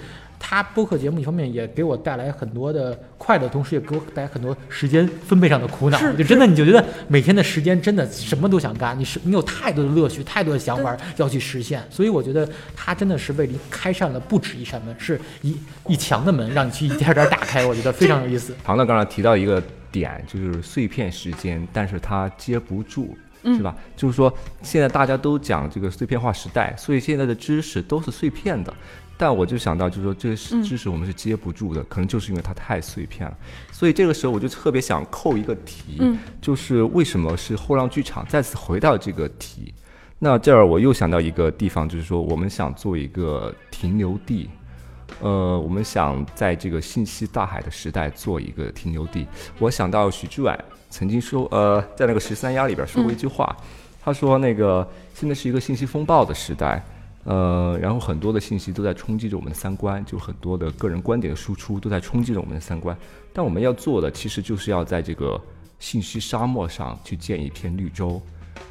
[0.43, 5.99] 他播客节目一方面也给我带来很多的快乐，同时也给我带来很多时间分配上的苦恼。
[6.13, 11.83] 就真的你就觉得每天的时间真的什么都想干，你是你有太多的乐趣，太多的想法要去实现。
[11.91, 15.55] 所以我觉得他真的是为你开上了不止一扇门，是一
[15.87, 17.63] 一墙的门，让你去一点点打开。
[17.63, 18.55] 我觉得非常有意思。
[18.63, 23.75] 唐乐刚才提到一个点，就是碎片时间，但是他接不住，是吧？
[23.95, 28.73] 就是说现在大家都讲这个碎片化时代，所以现在的知识都是碎片的。
[29.17, 33.37] 但我就想到，就是说这个知识我们是接不住的，可能就是因为它太碎片了。
[33.71, 36.01] 所以这个时候我就特别想扣一个题，
[36.41, 39.71] 就是为什么是后浪剧场再次回到这个题？
[40.17, 44.49] 那这儿我又想到一个地方，就是说我们想做一个停留地，
[45.19, 49.27] 呃，我们想在这个信息大海的时代做一个停留地。
[49.59, 53.55] 我想到许志远曾经说，呃，在那个十三幺里边说过一句话，
[54.03, 56.83] 他说那个现在是一个信息风暴的时代。
[57.23, 62.97] 呃，然后很多的信息都在冲击着我们的三观，就很多的个人观点的输出都在冲击着我们的三观。
[63.31, 65.39] 但我们要做的，其实就是要在这个
[65.77, 68.19] 信息沙漠上去建一片绿洲。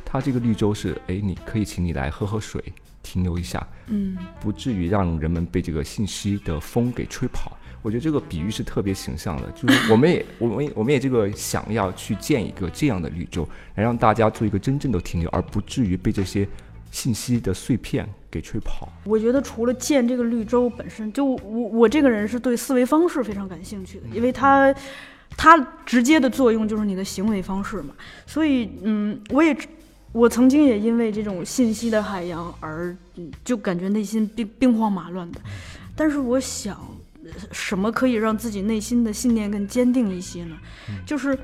[0.05, 2.61] 它这个绿洲是，哎，你可以请你来喝喝水，
[3.05, 7.57] 停留一下，嗯，不至于让人们被这个信息的风给吹跑。
[7.83, 16.47] 我觉得这个比喻是特别形象的，就是我们也， 我们，我们也这个想要去建一个这样的绿洲，来让大家做一个真正的停留，而不至于被这些。
[16.93, 18.93] 信息的碎片给吹跑。
[19.05, 24.75] 我觉得除了建这个绿洲本身，就我我这个人是对思维方式非常感兴趣的，因为它
[25.37, 27.95] 它直接的作用就是你的行为方式嘛。
[28.27, 29.57] 所以嗯，我也
[30.11, 32.97] 我曾经也因为这种信息的海洋而
[33.45, 35.41] 就感觉内心兵兵荒马乱的，
[35.95, 36.77] 但是我想，
[37.53, 40.57] 什么可以让自己内心的信念更坚定一些呢？
[41.07, 41.39] 就是，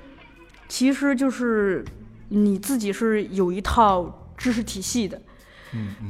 [0.69, 1.85] 其实就是
[2.29, 5.21] 你自己是有一套知识体系的。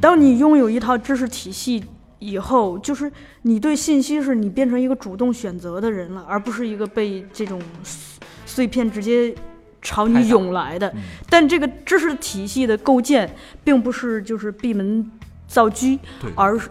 [0.00, 1.82] 当你拥有一套知识体系
[2.18, 3.10] 以后，就是
[3.42, 9.34] 你对信息是你变成一个主动选择的人了，而不是一个被这种碎碎片直接
[9.82, 10.94] 朝你涌来的。
[11.28, 13.34] 但这个知识体系的构建，
[13.64, 15.10] 并不是就是闭门
[15.46, 15.98] 造车，
[16.34, 16.70] 而是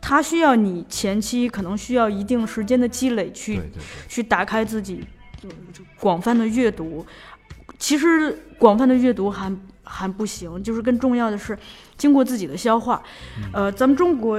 [0.00, 3.60] 它需要你前期可能需要一定时间的积累去
[4.08, 5.04] 去打开自己
[5.42, 5.50] 嗯
[5.98, 7.04] 广泛的阅读。
[7.78, 9.50] 其实广泛的阅读还
[9.82, 11.58] 还不行，就是更重要的是
[11.96, 13.02] 经过自己的消化。
[13.52, 14.38] 呃，咱们中国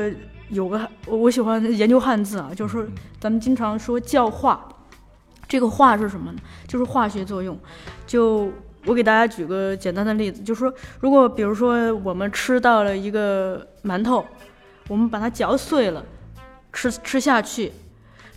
[0.49, 2.85] 有个我我喜欢研究汉字啊，就是说
[3.19, 4.67] 咱们经常说教化，
[5.47, 6.39] 这个化是什么呢？
[6.67, 7.57] 就是化学作用。
[8.05, 8.51] 就
[8.85, 14.23] 我给大家举个简单的例子，就是说，如果比如说我们吃到了一个馒头，
[14.91, 16.03] 我们把它嚼碎了，
[16.73, 17.71] 吃吃下去，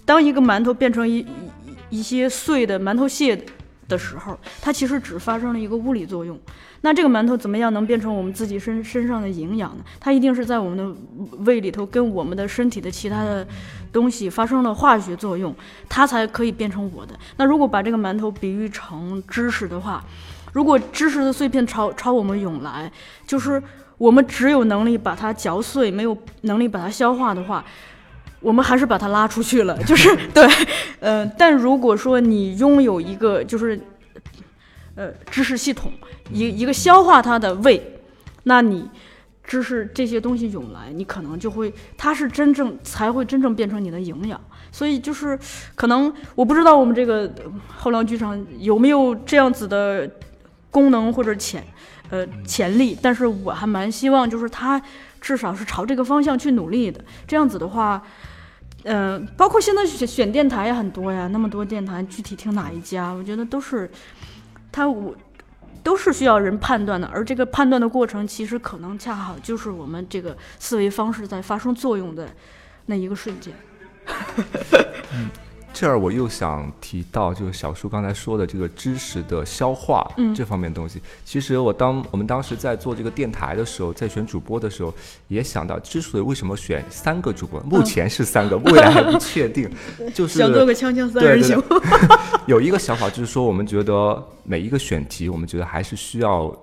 [0.05, 3.45] 当一个馒头变成一一一些碎的馒头屑
[3.89, 6.39] 的时候，它其实只发生了一个物理作用。
[6.83, 9.85] 那这个馒头怎么样能变成我们自己身身上的营养呢？
[9.99, 10.97] 它一定是在我们的
[11.39, 13.45] 胃里头跟我们的身体的其他的
[13.93, 15.53] 东西发生了化学作用，
[15.89, 17.19] 它才可以变成我的。
[17.37, 20.05] 那如果把这个馒头比喻成知识的话，
[20.53, 22.93] 如果知识的碎片朝朝我们涌来，
[23.27, 23.61] 就是
[23.99, 27.65] 我们只有能力把它嚼碎，没有能力把它消化的话，
[28.41, 29.77] 我们还是把它拉出去了。
[29.85, 30.49] 就是对，
[31.01, 33.81] 呃，但如果说你拥有一个就是
[34.95, 35.93] 呃知识系统，
[36.31, 38.01] 一一个消化它的胃，
[38.45, 38.89] 那你。
[39.47, 44.41] 知识这些东西涌来，你可能就会，它是真正才会真正变成你的营养。
[44.73, 45.39] 所以就是，
[45.75, 47.31] 可能我不知道我们这个
[47.69, 50.11] 后浪剧场有没有这样子的
[50.75, 51.65] 功能或者潜
[52.11, 54.83] 呃潜力，但是我还蛮希望就是他
[55.21, 57.01] 至少是朝这个方向去努力的。
[57.29, 58.03] 这样子的话，
[58.83, 63.89] 嗯、包括现在选选电台也很多呀，那么多电台，具体听哪一家，我觉得都是
[64.73, 65.15] 他我。
[65.85, 72.27] 都是需要人判断的，而这个判断的过程，其实可能恰好就是我们这个思维方式在发生作用的
[72.87, 73.53] 那一个瞬间。
[75.75, 81.01] 这儿我又想提到，就是小叔刚才说的这个知识的消化嗯这方面的东西。
[81.25, 84.95] 其实我当我们当时在做这个电台的时候，在选主播的时候，
[85.27, 89.69] 也想到，之所以为什么选三个主播，目前是三个，未来还不确定，
[90.15, 91.61] 就是想做个锵锵三人行，
[92.47, 96.55] 有一个想法，就是说我们觉得每一个选题，我们觉得还是需要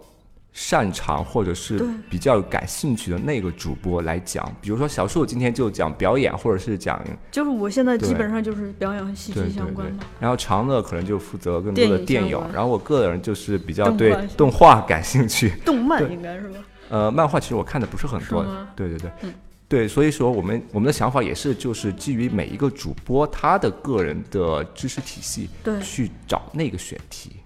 [0.53, 4.43] 擅长或者是比较感兴趣的那个主播来讲。
[4.61, 15.51] 比如说小树今天就讲表演，或者是讲就是我现在基本上就是表演和戏剧相关的。，然后长乐可能就负责更多的电影然后我个人就是比较对动画感兴趣。
[15.65, 16.59] 动漫应该是吧？
[16.89, 19.33] 呃，漫画其实我看的不是很多，对对对，嗯
[19.69, 27.37] 对，所以说我们我们的想法也是就是基于每一个主播他的个人的知识体系，对去找那个选题。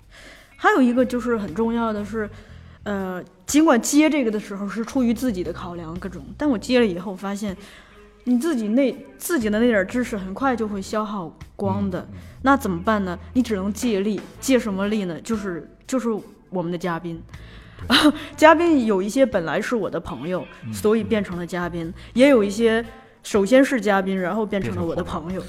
[0.55, 2.27] 还有一个就是很重要的是，
[2.85, 7.55] 呃，尽管接这个的时候是出于自己的考量各种，但我接了以后发现，
[8.25, 12.07] 你自己那自己的那点知识很快就会消耗光的，
[12.43, 13.17] 那怎么办呢？
[13.33, 15.19] 你只能借力，借什么力呢？
[15.21, 16.09] 就是就是
[16.49, 17.21] 我们的嘉宾。
[18.37, 22.83] 嘉宾有一些本来是我的朋友，所以变成了嘉宾；也有一些
[23.21, 25.41] 首先是嘉宾，然后变成了我的朋友。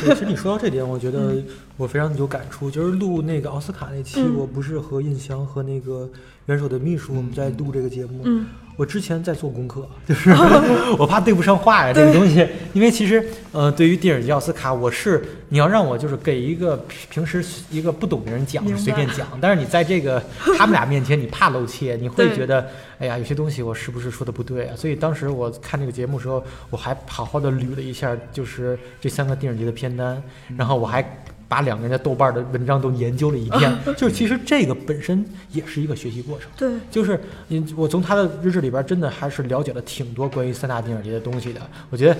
[0.00, 1.42] 对，其实你说到这点，我觉得
[1.76, 2.70] 我非常有感触。
[2.70, 6.08] 就是录那个奥斯卡那期，嗯我不是和印翔和那个
[6.46, 8.20] 元首的秘书我们在录这个节目。
[8.24, 10.30] 嗯，我之前在做功课， 就是
[10.98, 12.46] 我怕对不上话呀，这个东西。
[12.74, 16.76] 因为其实呃，对于电影节奥斯卡，我是你要让我就是给一个
[17.10, 20.22] 平平时一个不懂的人讲随便讲，但是你在这个
[20.58, 24.76] 他们俩面前，你怕露怯，你会觉得哎呀，有些东西我是不是说的不对啊？
[24.76, 30.22] 所以当时我看这个节目的时候，我还好好的捋了一下，就是这三个电影节的片单，
[30.58, 31.24] 然后我还。
[31.48, 36.48] 把两个人的豆瓣的文章都研究了一遍， 就是其实这个本身也是一个学习过程。
[36.56, 41.60] 对，就是你，我从他的日志里边真的还是了解了挺多关于三大电影节的东西的。
[41.90, 42.16] 我觉得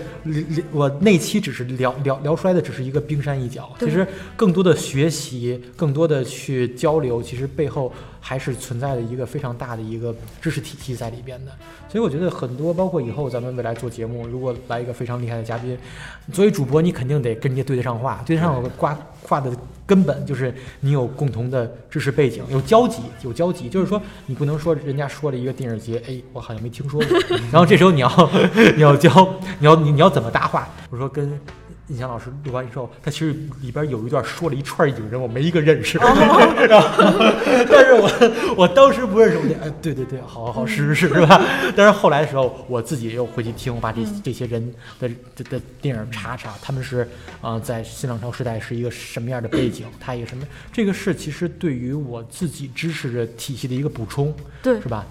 [0.71, 4.07] 我那期只是聊聊聊出来的只是一个冰山一角，其实
[4.37, 7.93] 更多的学习，更多的去交流，其实背后
[8.27, 11.53] 还是存在的一个非常大的一个知识体系在里边的。
[11.91, 15.77] 所以我觉得很多，包括以后咱们未来做节目，如果来一个非常厉害的嘉宾，
[16.33, 19.53] 作为主播，你肯定得跟人家对得上话，对得上话话的
[19.87, 23.69] 根本就是你有共同的知识背景，有交集，有交集。
[23.69, 27.19] 就是说，你不能说人家说了一个电影节，哎，我好像没听说过，
[27.53, 28.31] 然后这时候你要
[28.75, 30.67] 你要教你要你你要怎么搭话？
[30.91, 31.39] 我说跟
[31.89, 36.05] 印象老师录完之后，他其实里边有一段说了一串影人，我没一个认识，哦
[36.69, 36.89] 然后
[37.71, 41.41] 但是我我当时不认识，我就哎，对对对，好好好，是是是，是吧？
[41.77, 47.01] 但是后来的时候，我自己又回去听，我把这嗯这些人的的的电影查查，他们是
[47.43, 55.05] 啊、呃在新浪潮时代是一个什么样的背景，他一个什么，这个是其实对于我自己知识的体系的一个补充，对是吧？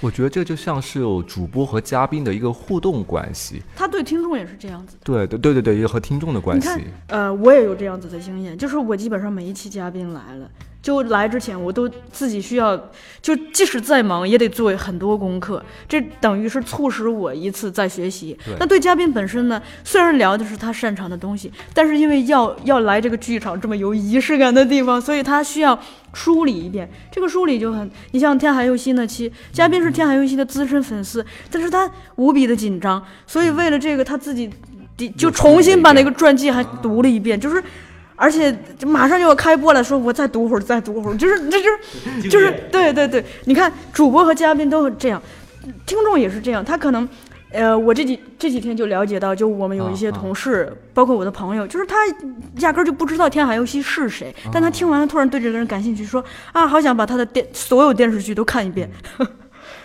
[0.00, 5.00] 我觉得这就像是有主播和嘉宾的一个互动关系，他对听众也是这样子的。
[5.04, 6.68] 对对对对对，也和听众的关系
[7.08, 10.50] 呃，我也有这样子的经验，就是我基本上每一期嘉宾来了，
[10.88, 12.74] 就来之前我都自己需要，
[13.20, 18.34] 就即使再忙也得做很多功课，这等于是促使我一次在学习。
[18.58, 25.78] 那对嘉宾本身呢，虽然聊的是他擅长的东西，但是因为要要来这个剧场这么有仪式感的地方，所以他需要
[26.14, 26.88] 梳理一遍。
[27.12, 34.50] 这个梳理就很，你像天海佑希那期，嘉宾是天海佑希的资深粉丝，但是他无比的紧张，所以为了这个他自己。
[35.16, 37.62] 就重新把那个传记还读了一遍，就是，
[38.18, 45.22] 而且就马上就要开播了，说我再读会儿，再读会儿，就是这就是就是对对对，你看主播和嘉宾都这样，
[45.86, 47.08] 听众也是这样，他可能。
[47.50, 51.94] 呃，我这几这几天就了解到，就我们有一些啊啊同事，包括我的朋友，就是他
[52.56, 58.86] 压根儿就不知道天海佑希是谁，但他听完了，突然对这个人感兴趣，说啊，好想把他的电所有电视剧都看一遍。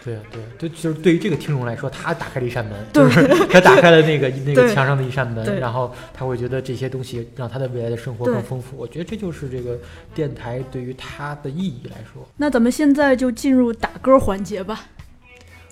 [0.04, 8.76] 对对对，就是对于这个听众来说，他打开了一扇门，就是他打开了那个那个墙上的一扇门，对然后他会觉得这些东西让他的未来的生活更丰富。
[8.78, 9.78] 我觉得这就是这个
[10.13, 12.28] 电台对于他的意义来说。
[12.38, 14.82] 那咱们现在就进入打歌环节吧。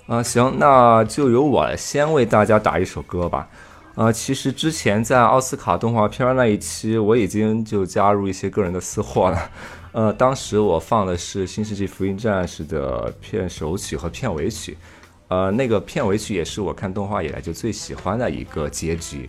[0.06, 3.48] 啊、行，那就由我先为大家打一首歌吧。
[3.94, 9.50] 呃，其实之前在奥斯卡动画片儿那一期，我已经就加入一些个人的私货了。
[9.92, 14.76] 呃，当时我放的是《新世纪福音战士》的片首曲和片尾曲，
[15.28, 19.28] 呃，那个片尾曲也是我看动画以来就最喜欢的一个结局。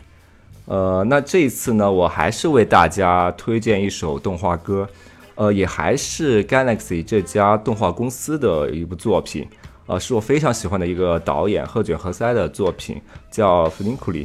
[0.65, 4.87] 呃，那这一次呢，我还是为大家推荐一首动画歌，
[5.35, 9.45] 呃，也还是 Galaxy 这家动画公司的一部作品，
[9.87, 14.23] 呃，是我非常喜欢的一个导演鹤卷和塞的作品，叫《弗林库里》，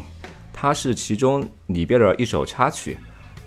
[0.52, 2.96] 它是其中里边的一首插曲。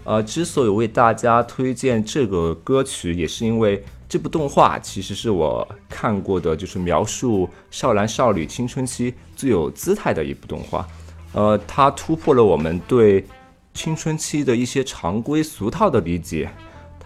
[0.04, 10.88] 呃，之所以为大家推荐这个歌曲，也是因为这部动画其实是我看过的，就是描述少男少女青春期最有姿态的一部动画。
[11.34, 13.26] 呃，它突破了我们对
[13.74, 16.50] 青春期的一些常规俗套的理解。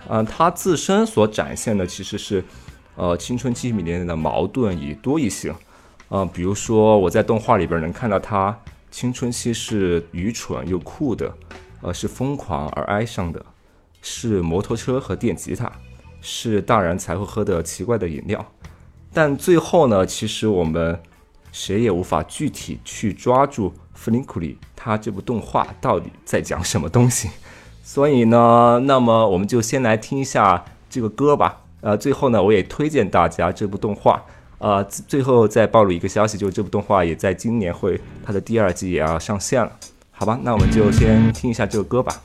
[0.07, 2.43] 呃，它自身所展现的其实是，
[2.95, 5.53] 呃，青春期里面的矛盾与多义性。
[6.07, 8.57] 呃，比如说我在动画里边能看到他
[8.89, 11.31] 青春期是愚蠢又酷的，
[11.81, 13.45] 呃，是疯狂而哀伤的，
[14.01, 15.71] 是摩托车和电吉他，
[16.21, 18.45] 是大人才会喝的奇怪的饮料。
[19.13, 20.99] 但最后呢，其实我们
[21.51, 27.29] 谁也无法具体去抓住弗林库里他这部动画到底在讲什么东西。
[27.83, 31.61] 所以呢，那么我们就先来听一下这个歌吧。
[31.81, 34.23] 呃，最后呢，我也推荐大家这部动画。
[34.57, 39.71] 呃，最后再暴露一个消息，就是这部动画也在今年会它的第二季也要上线了，
[40.17, 40.39] 好吧？
[40.41, 42.21] 那我们就先听一下这个歌吧。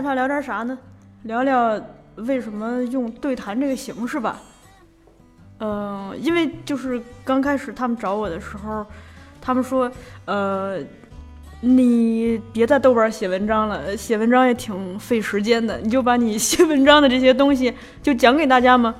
[0.00, 0.76] 一趴聊点啥呢？
[1.24, 1.78] 聊聊
[2.16, 4.40] 为什么用对谈这个形式吧。
[5.58, 8.86] 呃，因为就是刚开始他们找我的时候，
[9.42, 9.92] 他们说，
[10.24, 10.78] 呃，
[11.60, 18.94] 你别在豆瓣写文章了，写文章也挺费时间的，你就把你写文章的这些东西就讲给大家嘛。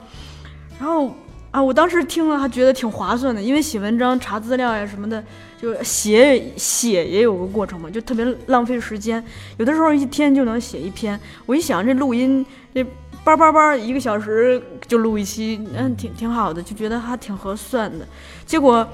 [0.79, 1.11] 然后
[1.51, 5.23] 啊，我当时听了还觉得挺划算的，因为写文章查资料呀什么的，
[5.61, 9.23] 就写写也有个过程嘛，就特别浪费时间。
[9.59, 12.85] 有的时候一天就能写一篇，我一想这录音这
[13.25, 18.07] 叭叭叭一个小时就录一期，嗯，挺挺好的，就觉得还挺合算的。
[18.47, 18.87] 结果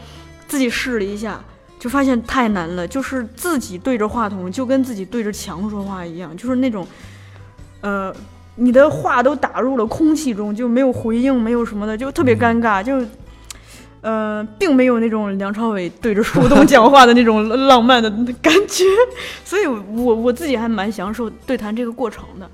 [0.49, 1.45] 自己试了一下，
[1.79, 6.87] 就发现太难了，就是自己对着话筒，就跟自己对着墙说话一样，就是那种，
[7.83, 8.15] 呃，
[8.57, 13.01] 你的话都打入了空气中，就没有回应，没有什么的，就特别尴尬，就。
[14.03, 18.09] 呃，并没有那种梁朝伟对着树洞讲话的那种浪漫的
[18.41, 18.85] 感觉，
[19.43, 22.49] 所以我我自己还蛮享受对谈这个过程的。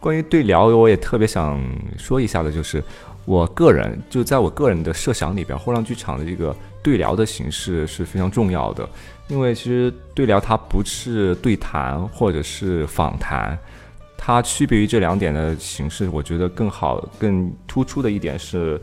[0.00, 1.62] 关于对聊，我也特别想
[1.96, 2.82] 说一下的，就是
[3.26, 8.88] 我个人就在我个人的设想里边，后浪剧场的这个对聊的形式是非常重要的，
[9.28, 13.56] 因为其实对聊它不是对谈或者是访谈，
[14.22, 18.78] 它区别于这两点的形式，我觉得更好、更突出的一点是，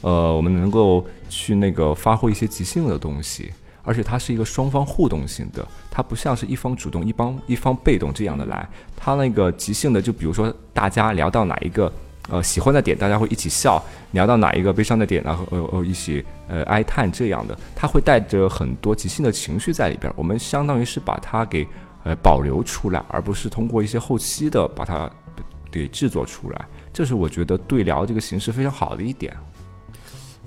[0.00, 3.52] 呃，我们能够去那个发挥一些即兴的东西。
[3.82, 8.68] 而且它是一个双方互动性的，它不像是一方主动、一方一方被动这样的来。
[8.96, 11.90] 它那个即兴的，就比如说大家聊到哪一个
[12.28, 20.12] 呃喜欢的点，大家会一起笑；聊到哪一个悲伤的点，然后呃呃一起呃哀叹这样的，它会带着很多即兴的情绪在里边。
[20.14, 21.66] 我们相当于是把它给
[22.04, 25.10] 呃保留出来，而不是通过一些后期的把它
[25.70, 26.66] 给制作出来。
[26.92, 29.36] 这是我觉得对聊这个形式非常好的一点。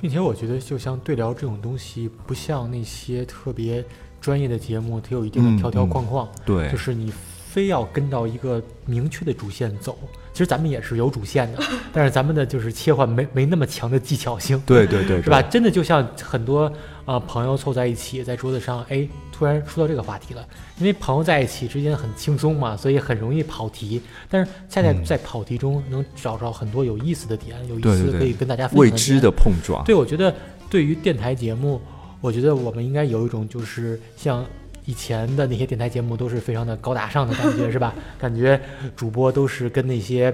[0.01, 3.81] 并且我觉得，就像对聊这种东西，不像那些特别
[4.19, 7.09] 专业的节目，它有一定嗯的条条框框，对就是你
[7.47, 9.97] 非要跟到一个明确的主线走。
[10.33, 15.41] 其实咱们也是有主线的， 但是咱们的就是切换没没那么强的技巧性，对对对， 是吧？
[15.43, 16.65] 真的就像很多
[17.05, 19.07] 啊、呃朋友凑在一起，在桌子上，哎，
[19.43, 20.47] 突然说到这个话题了，
[20.79, 24.01] 因为朋友在一起之间很轻松嘛，所以很容易跑题。
[24.29, 29.83] 但是恰恰嗯在跑题中能找着很多有意思的点，有意思可以跟大家分享未知的碰撞。
[29.83, 30.33] 对，我觉得
[30.69, 31.81] 对于电台节目，
[32.21, 34.45] 我觉得我们应该有一种就是像
[34.85, 37.93] 以前的那些电台节目都是非常的高大上的感觉， 是吧？
[38.17, 38.57] 感觉
[38.95, 40.33] 主播都是跟那些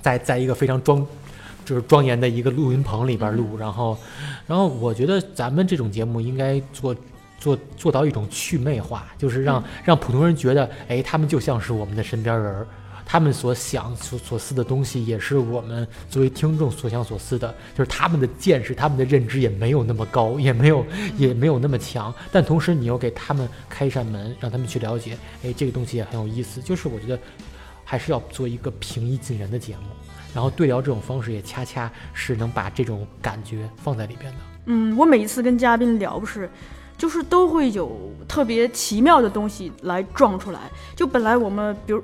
[0.00, 1.06] 在在一个非常庄。
[1.64, 3.98] 就是庄严的一个录音棚里边录，然后，
[4.46, 6.94] 然后我觉得咱们这种节目应该做
[7.38, 12.66] 做做到一种祛魅化，就是让让普通人觉得，哎，他们就像是我们的身边人儿，
[13.04, 20.84] 他们所想所所思的东西，也是我们作为听众所想所思的，就是他们的见识、他们的认知也没有那么高，也没有
[21.16, 26.60] 也没有那么强，但同时你又给他们开一扇门，让他们去了解，哎，这个东西也很有意思。
[26.60, 27.18] 就是我觉得
[27.84, 29.82] 还是要做一个平易近人的节目，
[30.34, 34.38] 然后对聊这种方式也恰恰是能把这种感觉放在里边的。
[34.66, 36.50] 嗯，我每一次跟嘉宾聊，不是，
[36.96, 40.60] 就是都会有特别奇妙的东西来撞出来。
[40.94, 42.02] 就本来我们比如，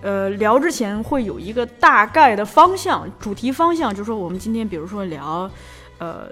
[0.00, 5.50] 呃，聊之前会有一个大概的方向，主题方向，就是说我们今天比如说聊，
[5.98, 6.28] 呃，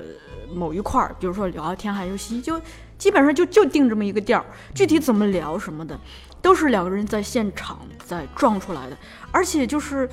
[0.55, 2.61] 某一块儿，比如说聊天海游戏，就
[2.97, 4.45] 基本上就就定这么一个调儿，
[4.75, 5.99] 具体怎么聊什么的，
[6.41, 8.97] 都是两个人在现场在撞出来的，
[9.31, 10.09] 而且就是。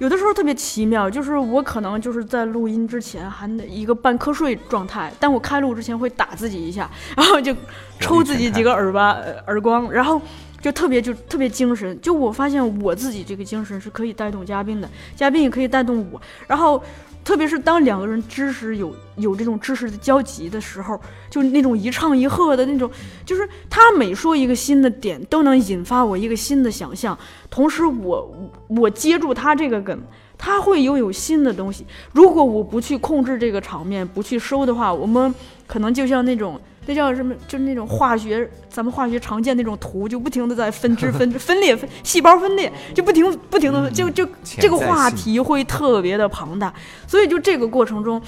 [0.00, 7.54] 有的时候特别奇妙，就是我可能就是在录音之前还得一个半瞌睡状态，但我开录之前会打自己一下，然后就
[7.98, 10.18] 抽自己几个耳巴、呃耳光，然后
[10.58, 12.00] 就特别就特别精神。
[12.00, 16.18] 就我发现我自己这个精神是可以带动嘉宾的，嘉宾也可以带动我。
[16.46, 16.82] 然后
[17.22, 22.90] 特别是当两个人知识有有这种知识的交集的时候，就那种一唱一和的那种，
[23.24, 27.16] 就是他每说一个新的点，都能引发我一个新的想象。
[27.50, 29.98] 同时我，我接住他这个梗，
[30.38, 31.86] 他会拥有新的东西。
[32.12, 35.32] 如果我不去控制这个场面，不去收的话，我们
[35.66, 36.58] 可能就像那种
[36.90, 46.74] 那叫什么，就是那种化学，咱们化学常见那种图，就不停的在分支、分支、分裂、分细胞分裂，就不停不停的，就就这个话题会特别的庞大。
[47.06, 48.20] 所以就这个过程中，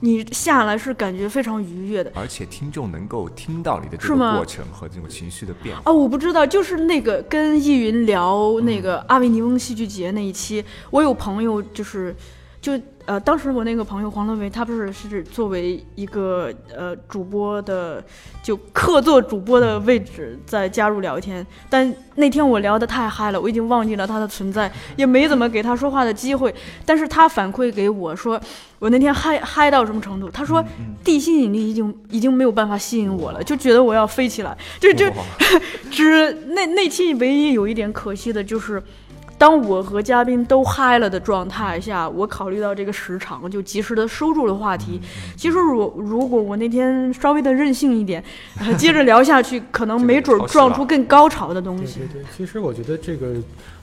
[0.00, 2.12] 你下来是感觉非常愉悦的。
[2.14, 5.90] 而且听众能够听到你的这个过程和这种情绪的变化。
[5.90, 12.14] 啊，我不知道，就是那个跟易云聊那个阿维尼翁戏剧节那一期，我有朋友就是
[12.60, 12.78] 就
[13.10, 18.00] 呃，当时我那个朋友黄乐维，他不是是作为一个呃主播的，
[18.40, 26.54] 就客座主播的位置在加入聊天，但那天我聊得太嗨了，我已经忘记了他的存在，也没怎么给他说话的机会。
[26.86, 28.40] 但是他反馈给我说，
[28.78, 30.30] 我那天嗨嗨到什么程度？
[30.30, 30.64] 他说
[31.02, 35.06] 地心引力已经已经没有办法吸引我了，就觉得我要飞起来，就就
[35.90, 38.80] 只那那期唯一有一点可惜的就是，
[39.40, 45.00] 当我和嘉宾都嗨了的状态下，我考虑到这个时长，就及时的收住了话题。
[45.34, 48.22] 其实如如果我那天稍微的任性一点，
[48.58, 52.00] 呃 接着聊下去，可能没准儿撞出更高潮的东西。
[52.00, 53.36] 对对对，其实我觉得这个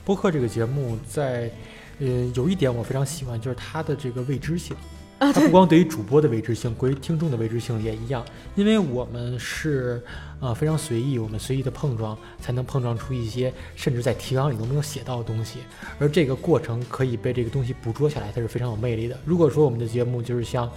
[0.04, 1.50] 播客这个节目在，
[1.98, 2.06] 呃，
[2.36, 4.76] 有一点我非常喜欢，就是它的这个未知性。
[5.20, 10.00] 它不光对于主播的未知性，对于听众的未知性也一样，因为我们是
[10.40, 15.58] 呃非常随意，我们随意的碰撞，才能碰撞出一些甚至在提纲里都没有写到的东西，
[15.98, 19.18] 而这个过程可以被这个东西捕捉下来，它是非常有魅力的。
[19.24, 20.70] 如果说我们的节目就是像，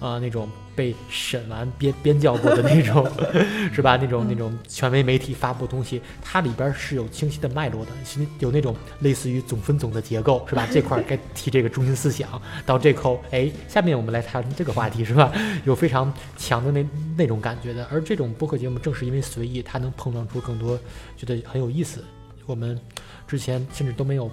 [0.00, 3.10] 呃那种被审完编编校过的那种，
[3.72, 3.96] 是吧？
[3.96, 10.66] 那种那种权威媒体发布的东西，它里边是有清晰的脉络的，是有那种类似于总分总的结构，是吧？
[10.72, 15.32] 这块儿该提这个中心思想，到这口，哎，下面我们来谈这个话题，是吧？
[15.64, 16.86] 有非常强的那
[17.16, 17.86] 那种感觉的。
[17.90, 20.78] 而这种播客节目正是因为随意，它能碰撞出更多
[21.16, 22.04] 觉得很有意思，
[22.44, 22.78] 我们
[23.26, 24.30] 之前甚至都没有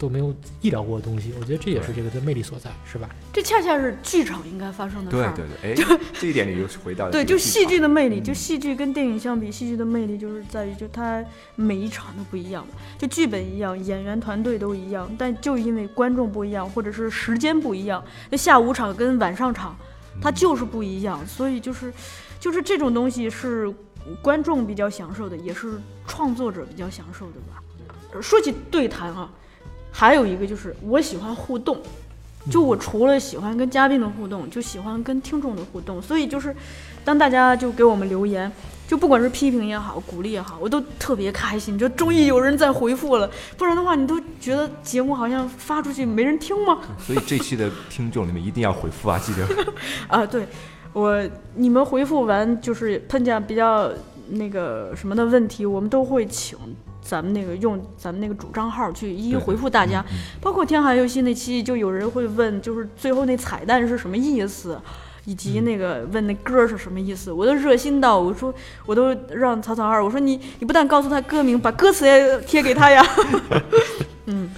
[0.00, 1.34] 都没有意料过的东西。
[1.38, 3.10] 我觉得这也是这个的魅力所在，是吧？
[3.30, 5.34] 这恰恰是剧场应该发生的事儿。
[5.36, 11.22] 对对对，哎，这一点你又是回到了 对，就戏剧的魅力，嗯就戏剧跟电影相比，戏剧的魅力就是在于，就它
[11.54, 12.66] 每一场都不一样，
[12.98, 19.76] 就剧本一样，演员团队都一样，但就因为观众不一样，或者是时间不一样，那下午场跟晚上场，
[20.22, 21.92] 它就是不一样，所以就是，
[22.40, 23.70] 就是这种东西是
[24.22, 27.62] 观众比较享受的，也是创作者比较享受的吧。
[28.20, 29.30] 说起对谈啊，
[29.92, 31.78] 还有一个就是我喜欢互动。
[32.50, 36.56] 就我除了喜欢跟嘉宾的互动，就喜欢跟听众的互动，所以就是，
[37.04, 38.50] 当大家就给我们留言，
[38.88, 46.78] 就不管是批评也好，鼓励也好，我都特别开心，就终于有人在回复了，不然的话，你都觉得节目好像发出去没人听吗？
[46.98, 49.46] 所以这期的听众你们一定要回复啊，记得。
[50.08, 50.48] 啊，对，
[50.94, 51.22] 我
[51.56, 53.92] 你们回复完就是碰见比较
[54.30, 56.58] 那个什么的问题，我们都会请
[57.02, 60.04] 咱们那个用咱们那个主账号去一一回复大家。
[60.40, 64.80] 包括天海游戏那期，就有人会问，就是最后那彩蛋是什么意思？
[65.26, 68.52] 以及那个问那歌是什么意思，我都热心到我说，
[68.86, 73.04] 我都让草草二，我说你你不但告诉他歌名，把歌词也贴给他呀。
[74.24, 74.50] 嗯，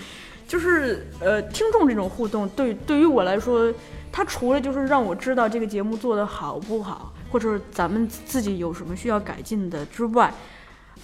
[0.47, 3.75] 就是呃，听众这种互动，对对于我来说，
[4.13, 10.33] 它除了就是让我知道这个节目做得好不好，或者咱们自己有什么需要改进的之外，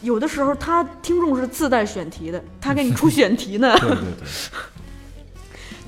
[0.03, 3.77] 有的时候他听众是自带选题的，他给你出选题呢。
[3.81, 4.29] 对 对对，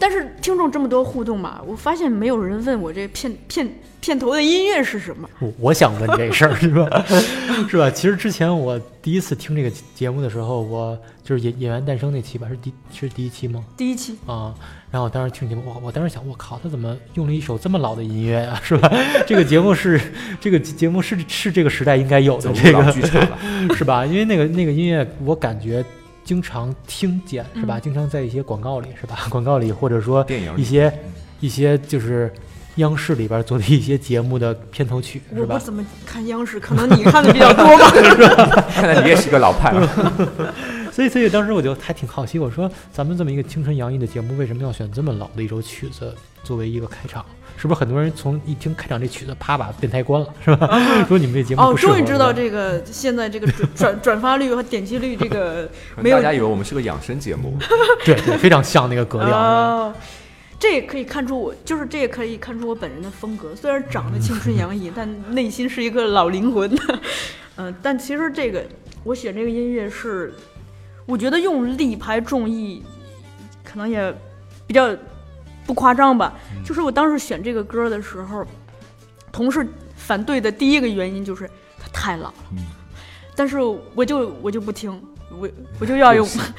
[0.00, 3.68] 但是听众这么多互动嘛，我发现没有人问我这片片
[4.00, 5.28] 片头的音乐是什么。
[5.38, 7.04] 我我想问这事儿是吧？
[7.68, 7.90] 是吧？
[7.90, 13.62] 其实之前我第一次听这个节目的时候，我就是演演员诞生那期吧，是第是第一期吗？
[13.76, 14.54] 第一期，啊、
[14.90, 18.58] 然后我当时听节目，我我当时想，我靠，他怎么用了一首这么老的音乐啊？
[18.64, 18.90] 是吧？
[19.26, 20.00] 这个节目是
[20.40, 23.38] 这个节目是是这个时代应该有的这个剧场了。
[23.76, 24.06] 是吧？
[24.06, 25.84] 因为那个那个音乐，我感觉
[26.30, 27.76] 经常听见，是吧？
[27.78, 29.18] 嗯经常在一些广告里，是吧？
[29.28, 30.92] 广告里或者说电影一些
[31.40, 32.32] 一些就是
[32.76, 35.56] 央视里边做的一些节目的片头曲，是吧？
[35.56, 38.64] 我怎么看央视，可能你看的比较多 吧。
[38.72, 40.54] 看来你也是个老派了。
[40.94, 47.24] 所以，所以当时我就还挺好奇，我说咱们这么一个青春洋溢的节目，为什么要选这么老的一首曲子作为一个开场？
[47.56, 50.66] 是不是很多人从一听开场这曲子，啪把电台关了，是吧？
[51.06, 55.68] 说你们这节目哦，终于知道这个现在这个转转 转发率和点击率这个
[55.98, 57.58] 没有大家以为我们是个养生节目，
[58.02, 59.36] 对对，非常像那个格调。
[59.36, 59.92] 哦，
[60.58, 63.54] 这也可以看出我，就是这也可以看出我本人的风格。
[63.54, 66.74] 虽然长得青春洋溢，但内心是一个老灵魂。
[67.56, 68.64] 嗯、但其实这个
[69.04, 70.32] 我选这个音乐是，
[71.04, 72.82] 我觉得用力排众议，
[73.62, 74.14] 可能也
[74.66, 74.96] 比较
[75.66, 76.34] 不夸张吧。
[76.64, 78.44] 就是我当时选这个歌的时候，
[79.32, 81.48] 同事反对的第一个原因就是
[81.78, 82.34] 它太老了。
[82.52, 82.58] 嗯
[83.36, 83.58] 但是
[83.94, 85.48] 我就我就不听，我
[85.78, 86.52] 我就要用就是，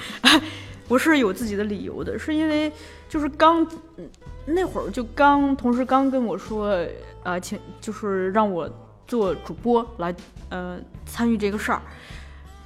[0.87, 2.71] 我是有自己的理由的，是因为
[3.07, 3.61] 就是刚
[3.97, 4.09] 嗯
[4.45, 6.83] 那会儿就刚同事刚跟我说，
[7.21, 8.67] 呃，请就是让我
[9.05, 10.15] 做主播来
[10.49, 11.79] 呃参与这个事儿。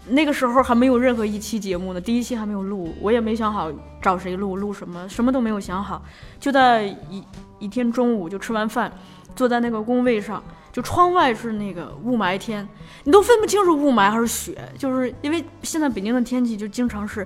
[0.10, 6.04] 那个时候还没有任何一期节目呢，第一期还没有录，我也没想好找谁录，录什么，什么都没有想好。
[6.40, 7.24] 就在一
[7.60, 8.92] 一天中午就吃完饭，
[9.36, 12.68] 坐在那个工位上，就窗外是那个雾霾天，
[13.04, 17.26] 你都分不清是雾霾还是雪，就是因为现在北京的天气就经常是，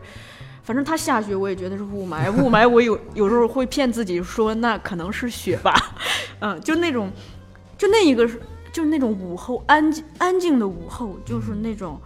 [0.63, 2.31] 反正它下雪，我也觉得是雾霾。
[2.31, 5.73] 雾霾，我有有时候会骗自己说那可能是雪吧，
[6.39, 7.11] 嗯，就那种，
[7.77, 8.39] 就那一个是，
[8.71, 11.99] 就是那种午后安静安静的午后，就是那种，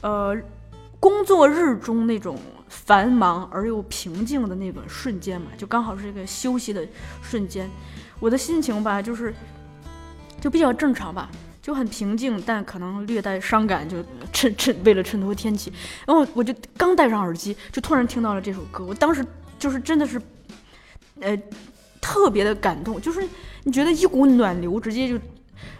[0.00, 0.36] 呃，
[1.00, 2.38] 工作日中那种
[2.68, 6.86] 繁忙而又平静的那个瞬间嘛，就刚好是一个休息的
[7.22, 7.68] 瞬间。
[8.20, 9.32] 我的心情吧，就是
[10.40, 11.30] 就比较正常吧，
[11.62, 13.96] 就很平静，但可能略带伤感，就
[14.32, 15.72] 衬衬为了衬托天气。
[16.06, 19.24] 然后我就刚戴上耳机，就突然听到了这首歌，我当时
[19.58, 20.20] 就是真的是，
[21.20, 21.36] 呃，
[22.00, 23.26] 特别的感动，就是
[23.64, 25.14] 你觉得一股暖流直接就，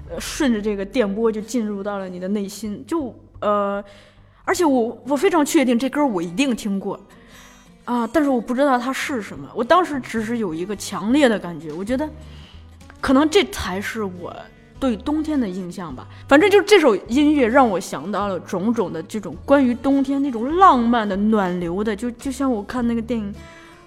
[0.09, 3.83] 呃，顺着这个电波就进入到了你的内心，就呃，
[4.45, 6.99] 而且我我非常确定这歌我一定听过。
[7.85, 9.49] 啊，但是我不知道它是什么。
[9.55, 12.07] 我当时只是有一个强烈的感觉，我觉得，
[13.01, 14.37] 可能这才是我
[14.79, 16.07] 对冬天的印象吧。
[16.29, 23.33] 反正就这首音乐让我想到了种种的这种关于冬天那种浪漫的、暖流的，就就像我看那个电影《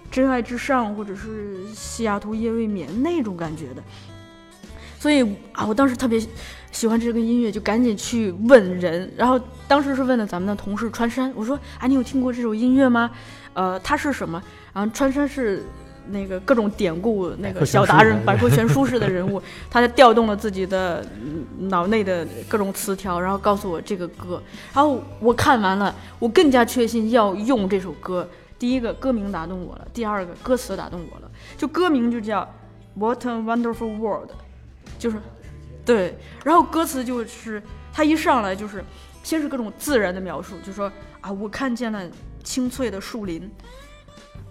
[0.09, 3.83] 真爱至上》或者是《西雅图夜未眠》那种感觉的。
[4.97, 5.21] 所以
[5.51, 6.19] 啊，我当时特别
[6.72, 9.11] 喜欢这个音乐，就赶紧去问人。
[9.15, 13.11] 然后当时是问了咱们的同事川山，我说：“啊，你有听过这首音乐吗？”
[13.53, 14.41] 呃，它是什么？
[14.74, 15.63] 然后川山是
[16.09, 24.41] 那个各种典故那个小达人、百科全书式的人物， 他调动了自己的嗯脑内的各种词条，然后告诉我这个歌。
[24.74, 28.28] 然后我看完了，我更加确信要用这首歌。
[28.57, 31.30] 第一个歌名打动我了，第二个歌词打动我了。
[31.57, 32.41] 就歌名就叫
[32.93, 34.30] 《What a Wonderful World》，
[34.97, 35.17] 就是
[35.86, 37.61] 对，然后歌词就是
[37.91, 38.84] 他一上来就是
[39.23, 42.01] 先是各种自然的描述，就说啊，我看见了。
[42.43, 43.47] 青翠的树林，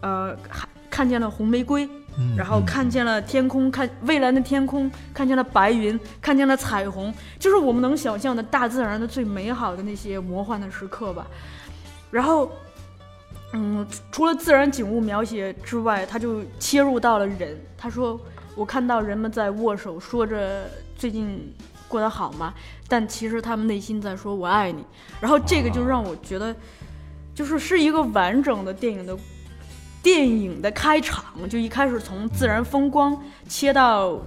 [0.01, 1.89] 呃，看看见了红玫瑰，
[2.37, 11.27] 然后看见了天空，看蔚蓝的天空，看见了白云，看见了彩虹，就是我们能想象的大自然的最美好的那些魔幻的时刻吧。
[12.13, 12.53] 然后，
[13.55, 17.61] 嗯，除了自然景物描写之外，他就切入到了人。
[17.77, 18.21] 他说
[18.55, 20.71] ：“我看到人们在握手，说着
[21.01, 21.53] 最近
[21.89, 22.55] 过得好吗？
[22.87, 24.85] 但其实他们内心在说我爱你。”
[25.21, 26.55] 然后这个就让我觉得。
[27.33, 29.17] 就是是一个完整的电影的
[30.03, 34.21] 电影的开场，就一开始从自然风光切到，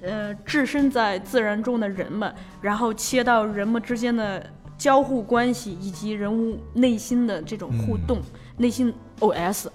[0.00, 2.32] 呃，置身在自然中的人们，
[2.62, 8.22] 然后切到人们之间的交互关系以及人物内心的这种互动，
[8.56, 9.66] 内心 OS，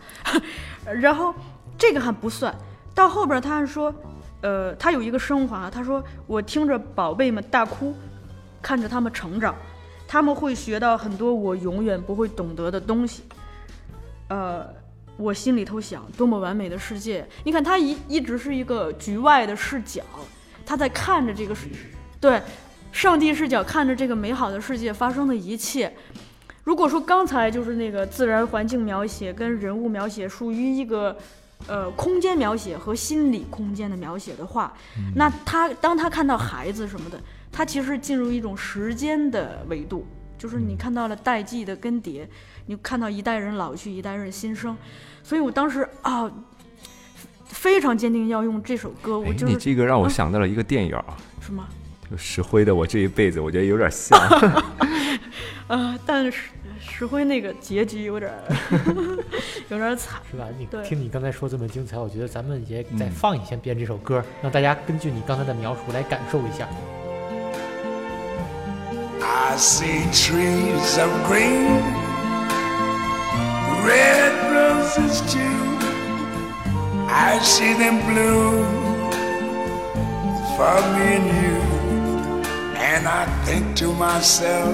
[1.00, 1.36] 然后
[1.78, 2.56] 这个还不算，
[2.96, 3.94] 到后边他还说，
[4.42, 7.94] 呃，他有一个升华，他说我听着宝贝们大哭，
[8.62, 9.56] 看着他们成长。
[10.10, 13.24] 他们会学到很多我永远不会懂得的东西，
[14.30, 14.66] 呃，
[15.18, 17.28] 我心里头想，多么完美的世界！
[17.44, 20.02] 你看，他一一直是一个局外的视角，
[20.66, 21.68] 他在看着这个世，
[22.22, 22.42] 对，
[22.94, 25.94] 上帝视角看着这个美好的世界发生的一切。
[26.64, 31.18] 如果说刚才就是那个自然环境描写跟人物描写属于一个
[31.66, 34.72] 呃空间描写和心理空间的描写的话，
[35.16, 37.20] 那他当他看到孩子什么的。
[37.50, 40.06] 他其实进入一种时间的维度，
[40.38, 42.28] 就是你看到了代际的更迭，
[42.68, 44.78] 你看到一代人老去，一代人新生，
[45.24, 46.30] 所以我当时啊，
[47.46, 49.18] 非常坚定要用这首歌。
[49.18, 51.66] 我就是你这个让我想到了一个电影啊，什么？
[52.12, 54.20] 就石灰的《我这一辈子》，我觉得有点像。
[55.68, 56.50] 啊， 但是
[56.98, 58.32] 石灰那个结局有点
[59.70, 60.48] 有点惨，是吧？
[60.58, 66.68] 你听你刚才说这么精彩，我觉得咱们也再放一下遍这首歌，让大家根据你刚才的描述来感受一下。
[69.22, 71.84] I see trees of green,
[73.86, 75.78] red roses too.
[77.08, 78.66] I see them bloom
[80.58, 81.62] for me and you.
[82.80, 84.74] And I think to myself,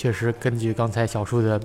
[0.00, 1.60] 确实根据刚才小树的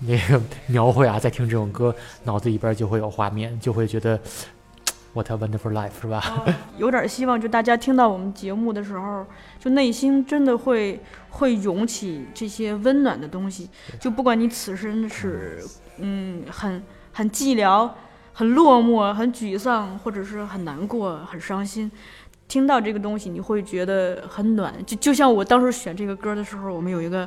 [0.00, 4.20] 那个描绘啊，在听这种歌，脑子里边就会有画面，就会觉得
[5.14, 6.44] what a wonderful life，是吧？
[6.76, 9.24] 有点希望，就大家听到我们节目的时候，
[9.58, 13.70] 就内心真的会会涌起这些温暖的东西。
[13.98, 15.64] 就不管你此生是
[15.96, 16.82] 嗯很
[17.14, 17.90] 很寂寥、
[18.34, 21.90] 很落寞、很沮丧，或者是很难过、很伤心，
[22.46, 24.74] 听到这个东西你会觉得很暖。
[24.84, 27.26] 就就像我当时选这个歌的时候，我们有一个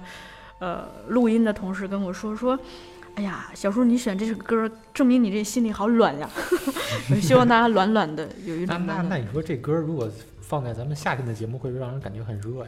[0.61, 2.57] 呃录音的同事跟我说说。
[3.15, 6.29] 哎呀，小叔，你选这首歌，证明你这心里好暖呀！
[7.09, 9.09] 我 希望大家暖暖的，有一那那种暖暖。
[9.09, 10.09] 那你说这歌如果
[10.39, 12.65] 放在咱们夏天的节目，会不会让人感觉很热呀？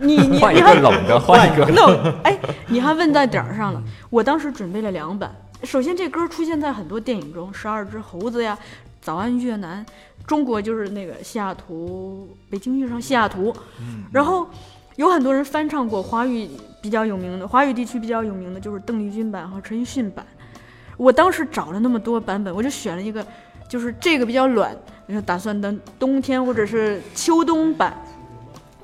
[0.00, 1.64] 你你换一你还个冷的，换一个。
[1.74, 3.82] 那哎，你还问在点儿上了。
[4.10, 8.58] 我当时准备了两版，首先这歌出现在很多电影中，《十二只猴子》呀，
[9.00, 9.82] 《早安越南》，
[10.26, 13.56] 中国就是那个西雅图，北京遇上西雅图，
[14.12, 14.46] 然后
[14.96, 16.48] 有很多人翻唱过华语
[16.80, 20.24] 比较有名的，华语地区比较有名的就是邓丽君版和陈奕迅版。
[20.96, 23.26] 我当时找了那么多版本，我就选了一个，
[23.68, 24.76] 就是这个比较暖，
[25.08, 27.96] 就打算等冬天或者是秋冬版。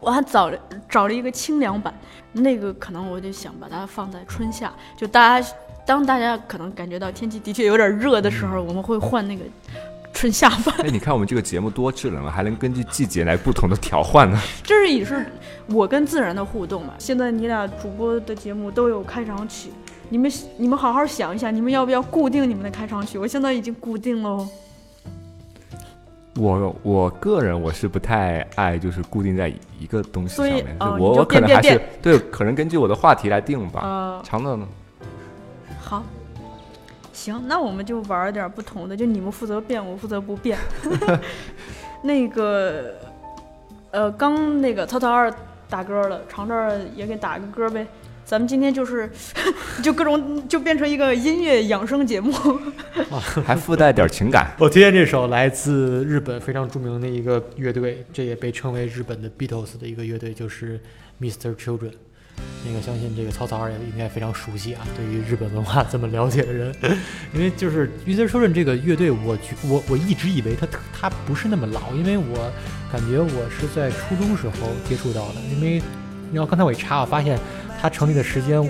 [0.00, 0.58] 我还找了
[0.88, 1.94] 找了一个清凉版，
[2.32, 5.48] 那个可能我就想把它放在春夏，就大家
[5.86, 9.44] 当大家可能感觉到天气的确有点热的时候，我们会换那个
[10.14, 10.74] 春夏版。
[10.78, 14.40] 哎，你看我们这个节目多智能啊，还能根据季节来不同的调换呢。
[14.64, 15.30] 这是也是
[15.68, 16.94] 我跟自然的互动嘛。
[16.98, 19.70] 现在你俩主播的节目都有开场曲，
[20.08, 23.18] 你们你们好好想一下，你们要不要固定你们的开场曲？
[23.18, 24.48] 我现在已经固定了哦。
[26.36, 33.80] 我我个人我是不太爱就是固定在一个东西上面，我我可能还是对，可能根据我的话题来定吧。
[33.82, 34.66] 呃，长的呢？
[35.82, 36.02] 好，
[37.12, 40.56] 行，那我们就玩点不同的，就你们负责变，我负责不变。
[42.00, 42.94] 那个，
[43.90, 45.30] 呃，刚那个涛涛二
[45.70, 47.86] 打歌了，长这也给打个歌呗。
[48.24, 49.10] 咱们今天就是，
[49.82, 52.32] 就各种就变成一个音乐养生节目。
[53.44, 54.52] 还附带点情感。
[54.58, 60.78] 我推荐这首来自日本非常著名的一个乐队，这也被称为日本的 Beatles 的一个乐队，就是
[61.20, 61.54] Mr.
[61.56, 61.92] Children。
[62.66, 66.74] 那个相信这个曹操二也应该非常熟悉啊，对于日本文化这么了解的人，
[67.32, 68.28] 因为就是 Mr.
[68.28, 72.52] Children 这个乐队，我觉我我一直以为它特它不是那么老，因为我
[72.92, 75.82] 感觉我是在初中时候接触到的，因为
[76.32, 77.38] 然后刚才我一查，我发现
[77.80, 78.62] 他成立的时间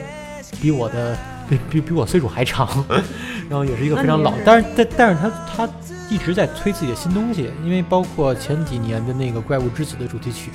[0.60, 1.18] 比我的
[1.48, 2.66] 比比比我岁数还长，
[3.50, 5.68] 然后也是一个非常老但是但但是他他
[6.08, 10.50] 一直在推自己的新东西，因为包括前几年的那个《怪物之子》的主题曲，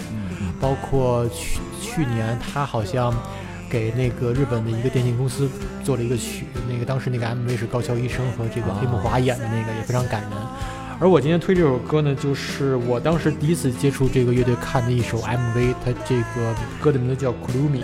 [0.60, 3.14] 包括去去年他好像
[3.70, 5.50] 给那个日本的一个电信公司
[5.84, 10.32] 做了一个曲，那个当时那个 MV 是高桥医生和这个黑木华演的那个，也非常感人。
[10.98, 17.82] 而我今天推这首歌呢，就是我当时第一次接触这个乐队看的一首 MV，它这个歌的名字叫《Kurumi》。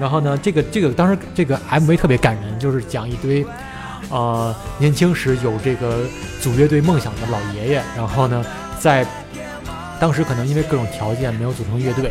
[0.00, 3.46] 然后呢，这个这个当时这个 MV 特别感人，就是讲一堆，
[4.08, 6.00] 呃，年轻时有这个
[6.40, 8.44] 组乐队梦想的老爷爷，然后呢，
[8.80, 9.06] 在
[10.00, 12.10] 当时可能因为各种条件没有组成乐队，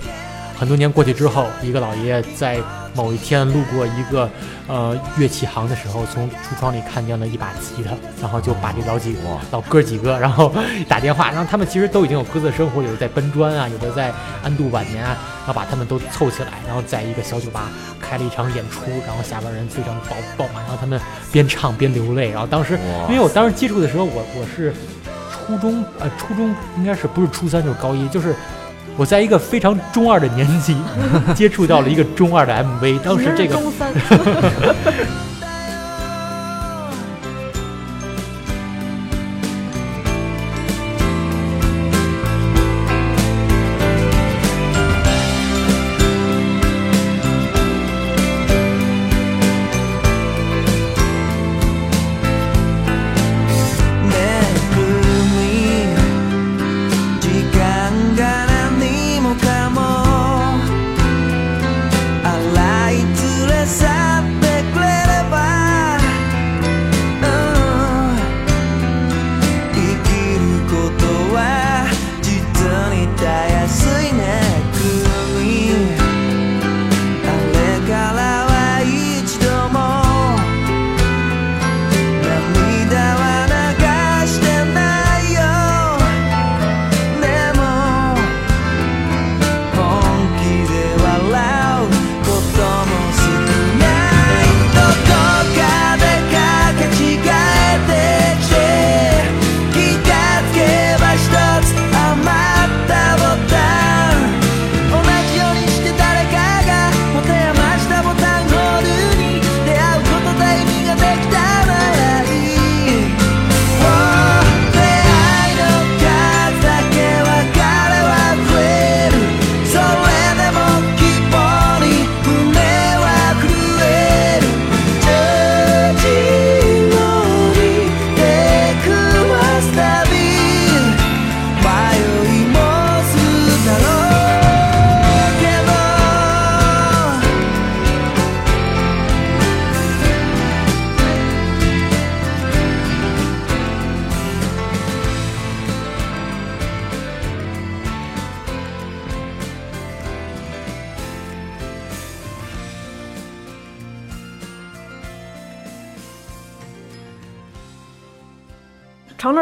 [0.58, 2.60] 很多年过去之后，一个老爷爷在
[2.94, 4.30] 某一天路过一个
[4.68, 9.40] 呃乐器行的时候，从橱窗里看见了一把吉他，然后就把这老几哇。
[9.52, 10.54] 老哥几个，然后
[10.88, 14.14] 打电话，然后他们其实都已经有各自的生活，有的在搬砖啊，有的在
[14.44, 17.70] 安度晚年啊，然后把他们都凑起来，然后在一个小酒吧
[18.00, 21.00] 开了一场演出，然后下边人非常爆爆满，然后他们
[21.32, 22.78] 边唱边流泪，然后当时
[23.08, 24.74] 因为我当时接触的时候，我我是
[25.50, 28.36] 初中呃初中应该是不是初三就是高一，就是。
[28.98, 30.76] 我在一个非常中二的年纪
[31.34, 33.94] 接触到了一个中二的 MV，当时这个中三，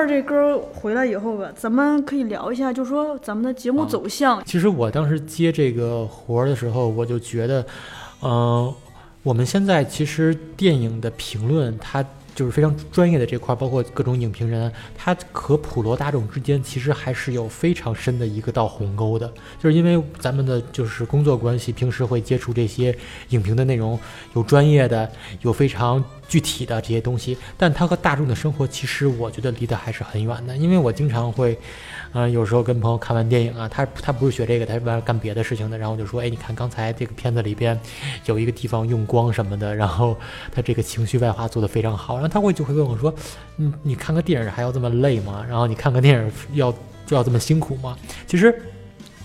[0.08, 4.42] 这歌回来以后吧，咱们可以聊一下，就说咱们的节目啊走向。
[4.46, 7.66] 其实我当时接这个活儿的时候，我就觉得，
[8.22, 8.74] 嗯、
[9.24, 12.04] 我们现在其实电影的评论，它
[12.34, 19.28] 就是非常专业的这块儿，包括各种影评人，它和普罗大众之间其实还是有非常深的一个道鸿沟的，
[19.60, 22.96] 就是因为咱们的就是工作关系，平时会接触这些
[23.30, 24.00] 影评的内容，
[24.36, 25.10] 有专业的，
[25.42, 31.58] 有非常具体的这些东西，但它和大众的生活其实我觉得离得还是很远的，因为我经常会。
[32.14, 37.80] 嗯、有时候跟朋友看完电影啊，他他不是学这个，他是干别的事情的，然后就说，哎，你看刚才这个片子里边
[38.26, 40.18] 有一个地方用光什么的，然后
[40.52, 43.14] 他这个情绪外化做得非常好，然后他会就会问我说，
[43.58, 45.46] 你你看个电影还要这么累吗？
[45.48, 46.74] 然后你看个电影要
[47.06, 47.96] 就要这么辛苦吗？
[48.26, 48.58] 其实。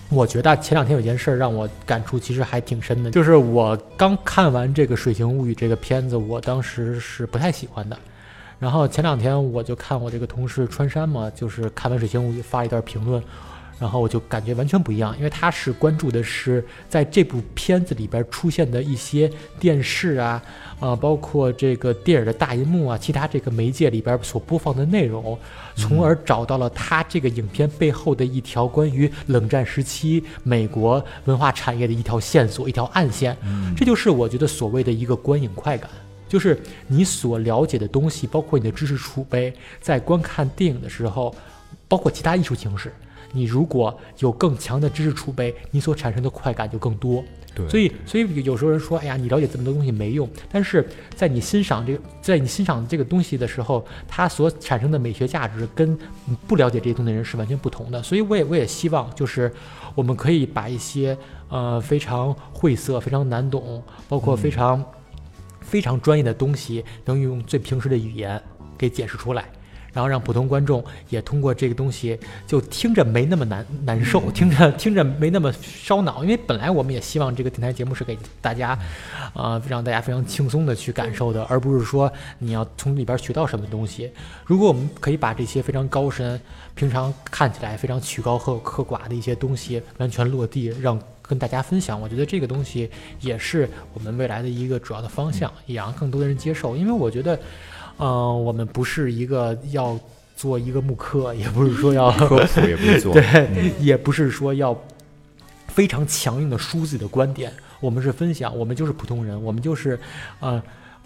[0.09, 7.97] 我觉得前两天有件事让我感触其实还挺深的，就是我刚看完这个《水形物语》这个片子，我当时是不太喜欢的。
[8.59, 13.21] 然后前两天我就看我这个同事川山嘛，就是看完《水形物语》发一段评论，
[13.79, 20.41] 然后我就感觉完全不一样，因为他是关注的是在这部片子里边出现的一些电视啊，
[20.79, 25.37] 啊、包括这个电影的大银幕啊，其他这个媒介里边所播放的内容，
[25.75, 33.35] 从而找到了他这个影片背后的一条关于冷战时期美国文化产业的一条线索，一条暗线。
[33.75, 35.89] 这就是我觉得所谓的一个观影快感。
[36.25, 41.35] 就是你所了解的东西，包括你的知识储备，在观看电影的时候，
[41.87, 42.91] 包括其他艺术形式，
[43.33, 47.21] 你如果有更强的知识储备，你所产生的快感就更多。
[47.55, 50.27] 对所以，所以有时候人说，哎呀，你了解这么多东西没用。
[50.51, 55.93] 但是在你欣赏这个，在你欣赏这个东西的时候，它所产生的美学价值跟
[56.25, 58.01] 你不了解这些东西的人是完全不同的。
[58.01, 59.53] 所以，我也我也希望，就是
[59.93, 61.15] 我们可以把一些
[61.49, 64.83] 呃非常晦涩、非常难懂，包括非常、
[65.61, 68.41] 非常专业的东西，能用最平时的语言
[68.75, 69.45] 给解释出来。
[69.93, 76.23] 然后让普通观众也通过这个东西，就听着没那么难难受，听着听着没那么烧脑。
[76.23, 78.77] 因为本来我们也希望这个电台节目是给大家，
[79.33, 84.11] 呃，让大家非常轻松的去感受的，而不是说你要从里边学到什么东西。
[84.45, 86.41] 如果我们可以把这些非常高深、
[86.73, 92.89] 平常看起来非常曲高和和寡的一些东西完全落地，让跟大家分享，我觉得这个东西
[93.21, 96.75] 也是我们未来的一个主要的方向，也让更多的人接受。
[96.75, 97.39] 因为我觉得。
[97.99, 99.97] 嗯、我们不是一个要
[100.35, 104.77] 做一个慕课，也不是说要 科普也不是做， 对，也不是说要
[105.67, 109.97] 非常强硬的输自己的观点，我们是分享，我们就是普通人，我们就是，
[110.39, 110.61] 呃，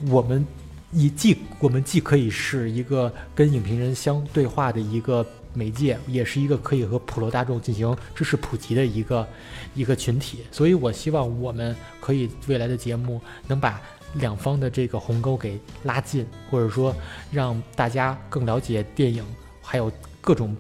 [0.09, 0.45] 我们
[0.91, 9.27] 以既我们既可以是一个跟影评人相对话的一个媒介，也是一个可以和普罗大众进行知识普及的一个
[9.75, 13.79] 一个群体，所以我希望我们可以未来的节目能把。
[14.13, 16.95] 两方的这个鸿沟给拉近，或者说
[17.31, 19.23] 让大家更了解电影，
[19.61, 19.91] 还有
[20.21, 20.55] 各种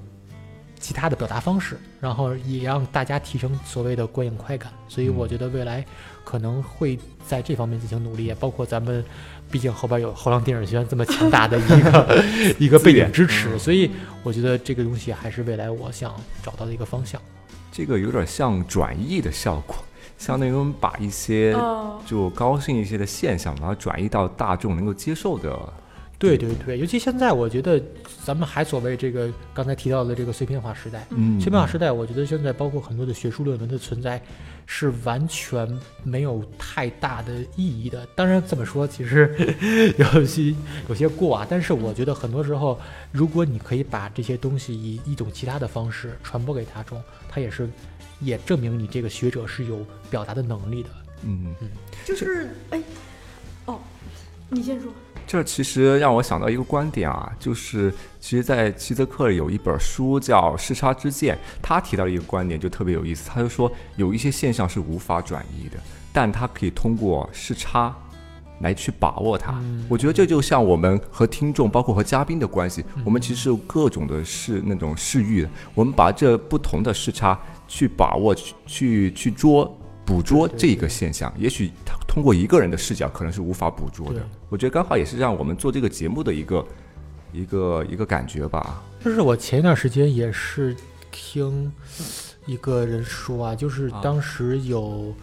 [0.79, 4.71] 其他的表达方式，然后也让大家提升所谓的观影快感。
[4.87, 5.83] 所以我觉得未来
[6.23, 9.03] 可能会在这方面进行努力，也包括咱们，
[9.49, 12.23] 毕竟后边有后浪电影学院这么强大的一个
[12.59, 13.89] 一个背景支持，所以
[14.23, 17.19] 我觉得这个东西还是未来我想找到的一个方向。
[17.71, 19.75] 这个有点像转译的效果，
[20.17, 25.57] 相当于我们把一些哦就高兴一些的现象，把它转移到大众能够接受的。
[26.19, 27.79] 对对对，尤其现在我觉得
[28.23, 34.19] 咱们还所谓这个刚才提到的这个碎片化时代，嗯碎片化时代，我觉得现在包括很多的学术论文的存在，
[34.65, 38.03] 是完全没有太大的意义的。
[38.15, 39.31] 当然这么说，其实
[39.95, 40.55] 有些
[40.89, 42.79] 有些过啊，但是我觉得很多时候，
[43.11, 46.99] 如果你可以把这些东西以一种其他的方式传播给大众，
[47.29, 47.69] 它也是
[48.19, 50.89] 也证明你这个学者是有表达的能力的。
[51.23, 51.69] 嗯嗯，
[52.05, 52.81] 就是哎，
[53.65, 53.79] 哦，
[54.49, 54.91] 你先说。
[55.25, 65.77] 这其实让我想到一个观点啊，就是其实，在齐泽克有一本书叫《视差之剑》，他提到一个观点就特别有意思，他就说有一些现象是无法转移的，
[66.13, 67.93] 但他可以通过视差
[68.61, 69.61] 来去把握它。
[69.89, 79.75] 我觉得这就像我们和听众，包括和嘉宾的关系，我们其实有各种的是那种视域的，我们把这不同的视差去把握，去去去捉。
[80.07, 84.25] 捕捉这个现象，也许他通过一个人的视角可能是无法捕捉的。
[84.47, 86.65] 我觉得刚好也是让我们做这个节目的一个
[87.33, 88.81] 一个一个感觉吧。
[89.03, 90.73] 就是我前一段时间也是
[91.11, 91.69] 听
[92.47, 94.01] 一个人说啊，就是啊。
[94.01, 95.13] 当时有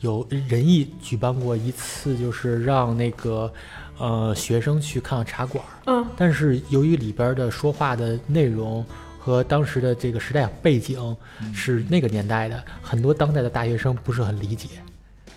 [0.00, 3.52] 有仁义举办过一次，就是让那个
[3.98, 8.84] 呃学生去看茶馆儿，嗯，但是由于里边儿的说话的内容
[9.18, 11.16] 和当时的这个时代背景
[11.52, 14.68] 是那个年代的，很多当代的大学生不是很理解，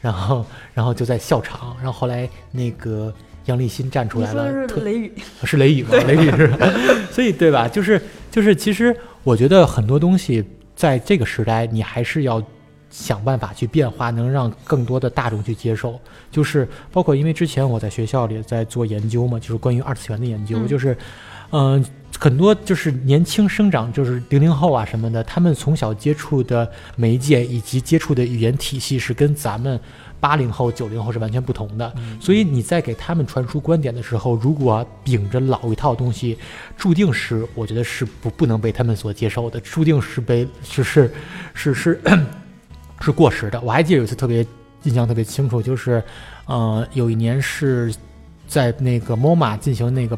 [0.02, 3.14] 然后然后就在笑场，然后后来那个
[3.46, 5.14] 杨立新站出来了，是雷雨，
[5.46, 5.90] 是雷雨吗？
[6.06, 6.52] 雷雨是？
[7.12, 7.68] 所以对吧？
[7.68, 10.44] 就是就是，其实我觉得很多东西
[10.80, 12.42] 在这个时代，你还是要
[12.90, 16.00] 想办法去变化，能让更多的大众去接受。
[16.32, 20.98] 就是包括因为之前我在学校里在做研究嘛，就是关于二次元的研究，嗯就是
[21.52, 21.86] 嗯、
[22.18, 29.78] 很多就是年轻生长，就是零零后啊什么的，他们从小接触的媒介以及接触的语言体系是跟咱们
[30.20, 31.94] 八零后、九零后是完全不同的。
[32.20, 36.38] 所以你在给他们传输观点的时候，如果秉着老一套东西，
[36.78, 41.12] 注定是我觉得是不不能被他们所接受的，注定是被是是
[41.54, 42.02] 是是
[43.02, 43.60] 是过时的。
[43.62, 44.46] 我还记得有一次特别
[44.84, 46.04] 印象特别清楚，就是
[46.46, 47.94] 呃有一年是
[48.48, 50.18] 在那个 MoMA 进行那个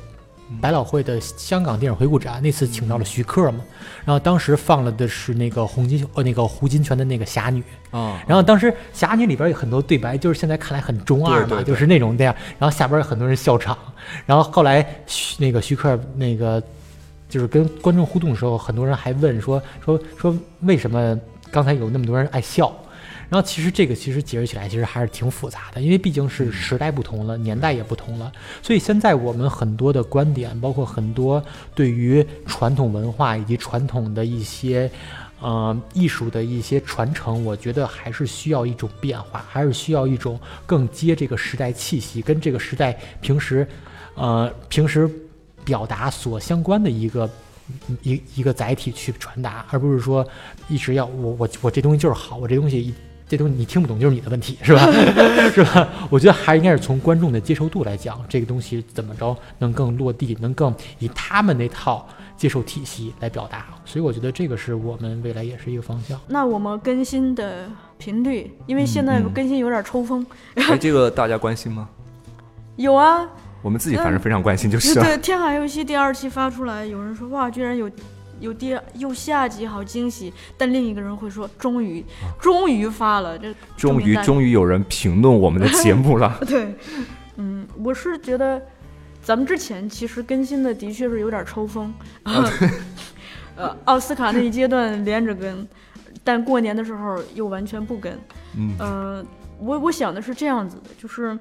[0.59, 3.61] 百老汇的香港电影回顾展，那次请到了徐克嘛，
[4.03, 12.35] 然后当时放了的是那个洪金呃那个胡金铨的那个侠女，啊，然后当时《侠女》里边有很多对白，就是现在看来很中二嘛，就是那种那样。
[12.59, 13.77] 然后下边有很多人笑场，
[14.25, 16.61] 然后后来徐那个徐克那个
[17.29, 21.17] 就是跟观众互动的时候，很多人还问说说说为什么
[21.49, 22.73] 刚才有那么多人爱笑？
[23.31, 28.29] 然后其实这个其实解释起来其实还是挺复杂的，因为毕竟是时代不同了，年代也不同了，
[28.61, 31.41] 所以现在我们很多的观点，包括很多
[31.73, 34.91] 对于传统文化以及传统的一些
[35.39, 43.65] 呃艺术的一些传承，我觉得还是需要一种变化，还是需要一种更接这个时代气息，跟这个时代平时
[44.15, 45.09] 呃平时
[45.63, 47.29] 表达所相关的一个。
[48.01, 50.27] 一一个载体去传达，而不是说
[50.67, 52.93] 一直要我我我这东西就是好，我这东西
[53.31, 54.91] 这东西你听不懂就是你的问题，是吧？
[55.55, 55.87] 是吧？
[56.09, 62.05] 我觉得还应该是从观众的接受度来讲，这个东西怎么着能更落地，能更以他们那套
[62.35, 63.67] 接受体系来表达。
[63.85, 66.19] 所以我觉得这个是我们未来也是一个方向。
[66.27, 70.27] 那我们更新的频率，因为现在更新有点抽风。
[70.55, 71.87] 哎，这个大家关心吗？
[72.75, 73.25] 有啊，
[73.61, 77.89] 我们自己反正非常关心，就是对，《天海游戏》第二期发出来，有人说哇，居然有
[78.41, 80.33] 有第二又下集，好惊喜。
[80.57, 82.03] 但另一个人会说，终于
[82.39, 86.37] 终于发了，这终于终于有人评论我们的节目了。
[86.45, 86.75] 对，
[87.37, 88.61] 嗯，我是觉得
[89.21, 91.93] 咱们之前其实更新的的确是有点抽风，
[93.55, 95.67] 呃，奥斯卡那一阶段连着更，
[96.23, 98.11] 但过年的时候又完全不更。
[98.57, 99.25] 嗯呃，
[99.59, 101.37] 我我想的是这样子的，就是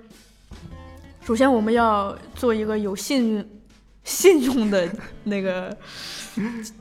[1.23, 3.45] 首先我们要做一个有信用
[4.11, 4.91] 信用的
[5.23, 5.75] 那个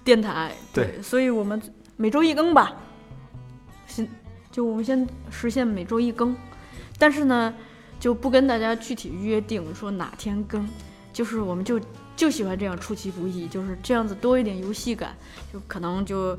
[0.03, 0.99] 电台，对。
[1.01, 1.61] 所以我们
[1.95, 2.73] 每周一更吧，
[3.85, 4.09] 先
[4.51, 6.35] 就我们先实现每周一更，
[6.97, 7.53] 但是呢，
[7.99, 10.67] 就不跟大家具体约定说哪天更，
[11.13, 11.79] 就是我们就
[12.15, 15.15] 就喜欢这样出其不意，就是这样子多一点游戏感，
[15.53, 16.37] 就可能就。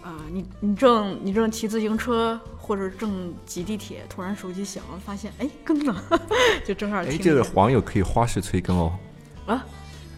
[0.00, 6.02] 啊、你你正你正骑自行车或者正挤地铁，突然手机响了，发现哎更了，
[6.64, 7.24] 就正好听哎，见。
[7.24, 8.98] 这个网友可以花式催更哦。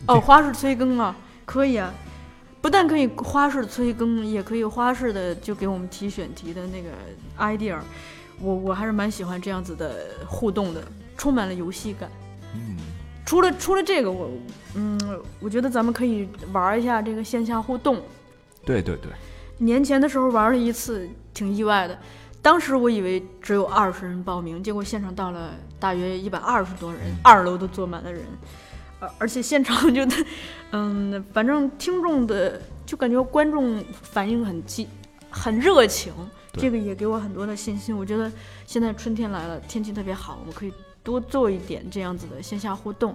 [0.07, 1.93] 哦，花式催更啊，可以啊，
[2.61, 6.91] 不但可以花式催更，也可以花式的就给我们提选题的那个
[7.39, 7.79] idea。
[8.41, 10.83] 我我还是蛮喜欢这样子的互动的，
[11.17, 12.11] 充满了游戏感。
[12.55, 12.77] 嗯，
[13.27, 14.31] 除了除了这个，我
[14.75, 14.99] 嗯，
[15.41, 18.01] 我觉得咱们可以玩一下这个线下互动。
[18.65, 19.13] 对对对，
[19.59, 21.99] 年前的时候玩了一次，挺意外的。
[22.43, 28.25] 当时我以为只有二十人报名，结果现场到了大约一百二十多人，二楼都坐满了人，
[29.01, 30.07] 呃，而且现场就，
[30.73, 34.87] 嗯，反正听众的就感觉观众反应很激，
[35.31, 36.13] 很热情，
[36.53, 37.97] 这个也给我很多的信心。
[37.97, 38.31] 我觉得
[38.67, 40.73] 现在春天来了，天气特别好，我们可以
[41.03, 43.15] 多做一点这样子的线下互动。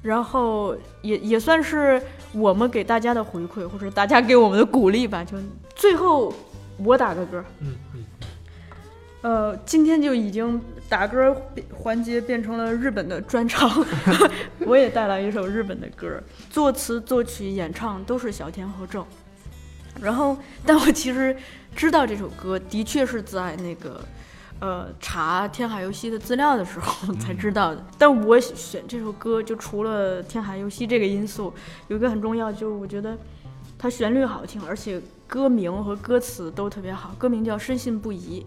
[0.00, 2.00] 然后也也算是
[2.32, 5.24] 我们给大家的回馈，或者大家给我们的鼓励吧。
[5.24, 5.36] 就
[5.74, 6.32] 最后
[6.78, 8.04] 我打个歌，嗯嗯，
[9.22, 11.36] 呃，今天就已经打歌
[11.72, 13.84] 环节变成了日本的专场，
[14.66, 19.04] 我也带来一首日本的歌，作词、作曲、演唱都是小田和正。
[20.00, 21.36] 然后，但我其实
[21.74, 24.00] 知道这首歌，的确是在那个
[24.60, 27.84] 呃查天海游戏的资料的时候才知道的。
[27.98, 31.52] 但我选这首歌，就除了天海游戏这个因素，
[31.88, 33.18] 有一个很重要，就是我觉得
[33.76, 37.14] 它旋律好听，而且歌名和歌词都特别好。
[37.18, 38.40] 歌名叫《深信不疑》，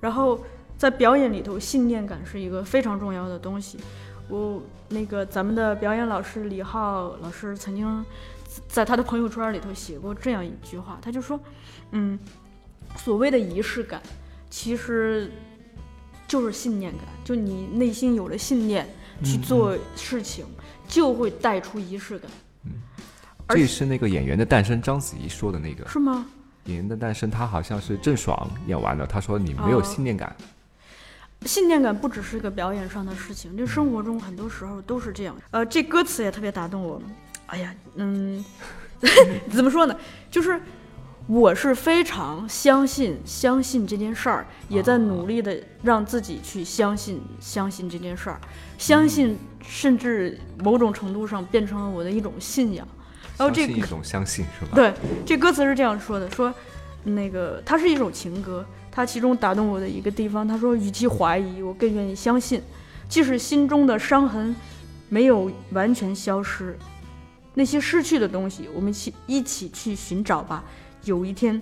[0.00, 0.40] 然后
[0.76, 3.78] 在表演里头，信念感是一个非常重要的东西。
[4.28, 8.04] 我那个咱们的表演老师李浩老师曾经
[8.66, 11.38] 在他的朋友圈里头写过这样一句话，他就说，
[11.90, 12.18] 嗯，
[12.96, 14.00] 所谓的仪式感，
[14.48, 15.30] 其实
[16.26, 18.88] 就是信念感，就你内心有了信念
[19.22, 20.46] 去做事情，
[20.88, 22.30] 就会带出仪式感，
[22.64, 22.72] 嗯
[23.50, 26.26] 这是那个演员的诞生，章子怡说的那个是吗？
[26.64, 30.34] 演员的诞生，他好像是郑爽演完了，他说你没有哦信念感。
[31.44, 35.36] 信念感不只是一个表演上的事情，就生活中很多时候都是这样。
[35.50, 37.00] 呃，这歌词也特别打动我。
[37.46, 38.44] 哎呀，嗯，
[39.50, 39.96] 怎么说呢？
[40.30, 40.60] 就是
[41.26, 48.40] 我是非常相信相信这件事儿，也在努力的让自己去相信相信这件事儿，
[48.78, 52.86] 相信甚至某种程度上变成了我的一种信仰。
[53.36, 54.72] 然后这一种相信是吧？
[54.74, 54.92] 对，
[55.26, 56.52] 这歌词是这样说的：说
[57.02, 58.64] 那个它是一首情歌，
[58.94, 62.62] 他其中打动我的一个地方，他说，与其怀疑，我更愿意相信，
[63.08, 64.54] 即使心中的伤痕
[65.08, 66.78] 没有完全消失，
[67.54, 70.62] 那些失去的东西，我们去一起去寻找吧，
[71.02, 71.60] 有一天，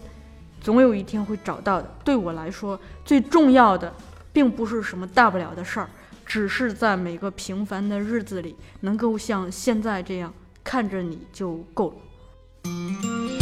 [0.61, 1.91] 总有一天会找到的。
[2.05, 3.91] 对我来说，最重要的
[4.31, 5.89] 并不是什么大不了的事儿，
[6.27, 10.31] 只是在每个平凡的日子里，能够像现在这样
[10.63, 13.42] 看着你就够了。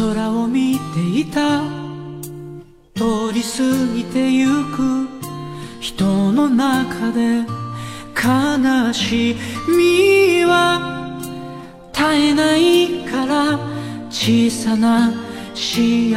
[0.00, 1.60] 空を見ていた。
[2.94, 5.06] 通り過ぎてゆく。
[5.78, 7.44] 人の中で。
[8.16, 9.36] 悲し
[9.68, 11.18] みは。
[11.92, 13.58] 絶えないから。
[14.08, 15.12] 小さな
[15.54, 16.16] 幸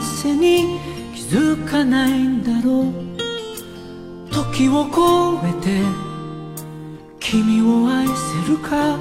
[0.00, 0.78] せに
[1.12, 4.32] 気づかないんだろう。
[4.32, 5.82] 時を超えて。
[7.18, 8.12] 君を愛せ
[8.48, 8.96] るか。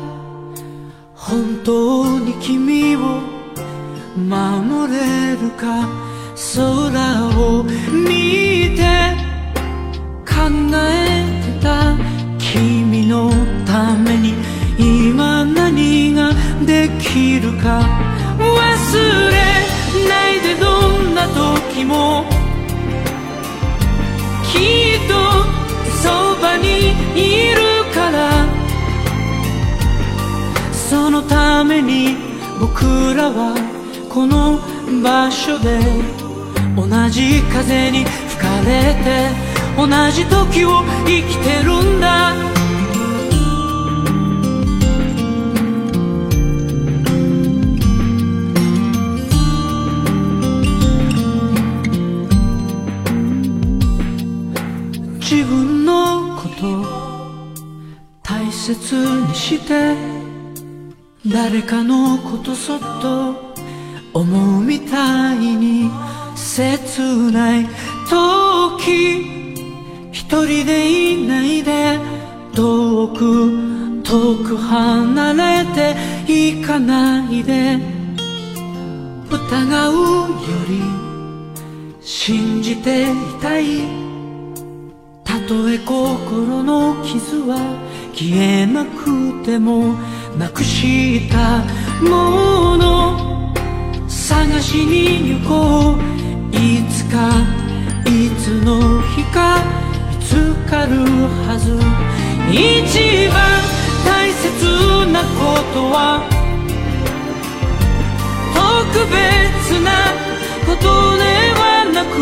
[1.14, 3.33] 本当に君を
[4.16, 5.88] 守れるか？
[6.56, 6.60] 空
[7.40, 8.82] を見て
[10.26, 10.34] 考
[10.76, 10.78] え
[11.42, 11.98] てた
[12.38, 13.32] 君の
[13.66, 14.34] ために
[14.78, 16.32] 今何が
[16.66, 17.82] できるか？
[18.38, 18.44] 忘
[19.32, 19.34] れ
[20.08, 20.66] ないでど
[21.00, 22.26] んな時も
[24.52, 25.14] きっと
[26.02, 27.62] そばにいる
[27.94, 28.46] から。
[30.72, 32.16] そのために
[32.60, 32.86] 僕
[33.16, 33.56] らは
[34.14, 34.60] この
[35.02, 35.80] 場所で
[36.76, 39.32] 同じ風に吹かれて
[39.76, 42.36] 同じ時を生きてるんだ。
[55.20, 56.86] 自分のこと
[58.22, 59.96] 大切にして
[61.26, 63.53] 誰かのことそっと
[64.14, 65.90] 思うみたいに
[66.36, 67.02] 切
[67.32, 67.66] ない
[68.10, 69.34] 時
[70.12, 72.00] 一人でいないで
[72.54, 75.96] 遠く遠く離れて
[76.60, 77.94] いかないで。
[79.34, 80.28] 疑うよ
[80.70, 80.82] り
[82.02, 83.06] 信じてい
[83.42, 83.82] たい。
[85.24, 87.58] たとえ心の傷は
[88.14, 89.96] 消えなくても
[90.38, 91.64] なくした
[92.08, 93.43] もの。
[94.24, 96.00] 探しに行こう。
[96.56, 96.58] い
[96.90, 97.18] つか
[98.06, 99.62] いつの日か
[100.10, 101.04] 見つかる
[101.46, 101.76] はず。
[102.50, 103.36] 一番
[104.06, 104.46] 大切
[105.12, 105.28] なこ
[105.74, 106.22] とは
[108.54, 108.62] 特
[109.12, 109.14] 別
[109.84, 109.92] な
[110.68, 110.84] こと
[111.18, 111.24] で
[111.60, 112.16] はなく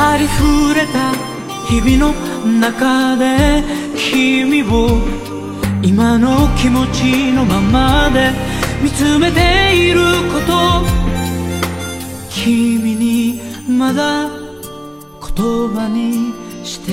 [0.00, 1.12] ありふれた
[1.68, 2.14] 日々の
[2.58, 3.62] 中で
[3.96, 4.98] 君を
[5.82, 8.32] 今の気持ちのままで
[8.82, 10.00] 見つめている
[10.32, 10.50] こと。
[12.30, 16.32] 君にまだ言葉に
[16.64, 16.92] して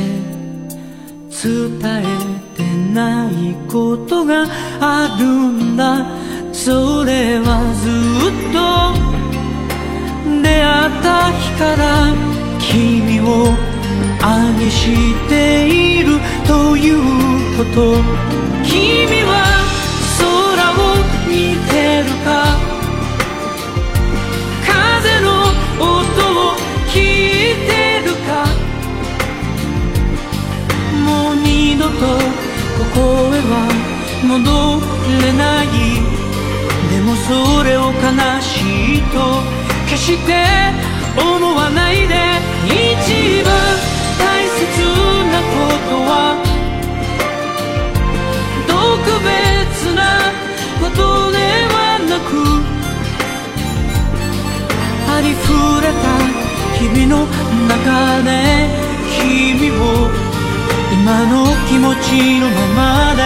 [1.42, 2.06] 伝え
[2.56, 4.46] てないことが
[4.82, 6.06] あるんだ。
[6.52, 7.88] それはず
[8.32, 8.58] っと
[10.42, 12.14] 出会った日から
[12.60, 13.56] 君を
[14.22, 14.96] 愛し
[15.30, 16.98] ているという
[17.58, 18.02] こと。
[18.66, 19.57] 君は
[32.00, 32.04] こ
[32.94, 33.00] こ
[33.34, 33.54] へは
[34.24, 34.38] 戻
[35.20, 35.66] れない。
[36.92, 37.96] でもそれを悲
[38.42, 39.16] しいと
[39.90, 40.30] 決して
[41.20, 42.16] 思わないで。
[42.68, 42.72] 一
[43.44, 43.50] 番
[44.20, 44.62] 大切
[45.32, 45.58] なこ
[45.90, 46.12] とは。
[48.68, 48.74] 特
[49.26, 50.00] 別な
[50.80, 51.36] ことで
[51.74, 51.76] は
[52.08, 52.30] なく。
[55.10, 55.46] ありふ
[55.82, 56.06] れた
[56.78, 57.26] 日々の
[57.68, 58.30] 中で
[59.20, 60.27] 君を
[60.94, 63.22] 今の気持ちのままで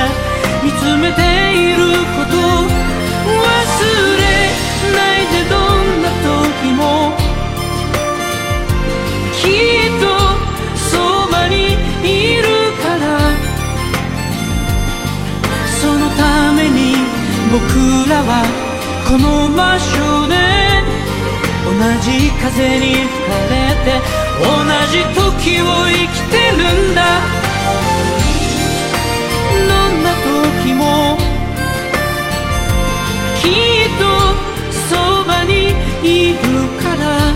[0.63, 1.21] 見つめて
[1.53, 1.77] いる
[2.17, 3.47] こと忘
[4.17, 4.21] れ
[4.95, 6.81] ないでどんな時も
[9.33, 10.03] きっと
[10.77, 10.91] そ
[11.31, 11.53] ばに
[12.03, 12.43] いる
[12.81, 13.01] から。
[15.81, 16.95] そのために
[17.51, 17.59] 僕
[18.09, 18.29] らは
[19.07, 20.31] この場所で。
[21.63, 23.53] 同じ風に吹かれ
[23.85, 23.87] て
[24.43, 24.45] 同
[24.91, 27.40] じ時を生きてるんだ。
[30.41, 31.17] 時も
[33.39, 34.03] きっと
[34.71, 35.69] そばに
[36.03, 36.37] いる
[36.81, 37.30] から。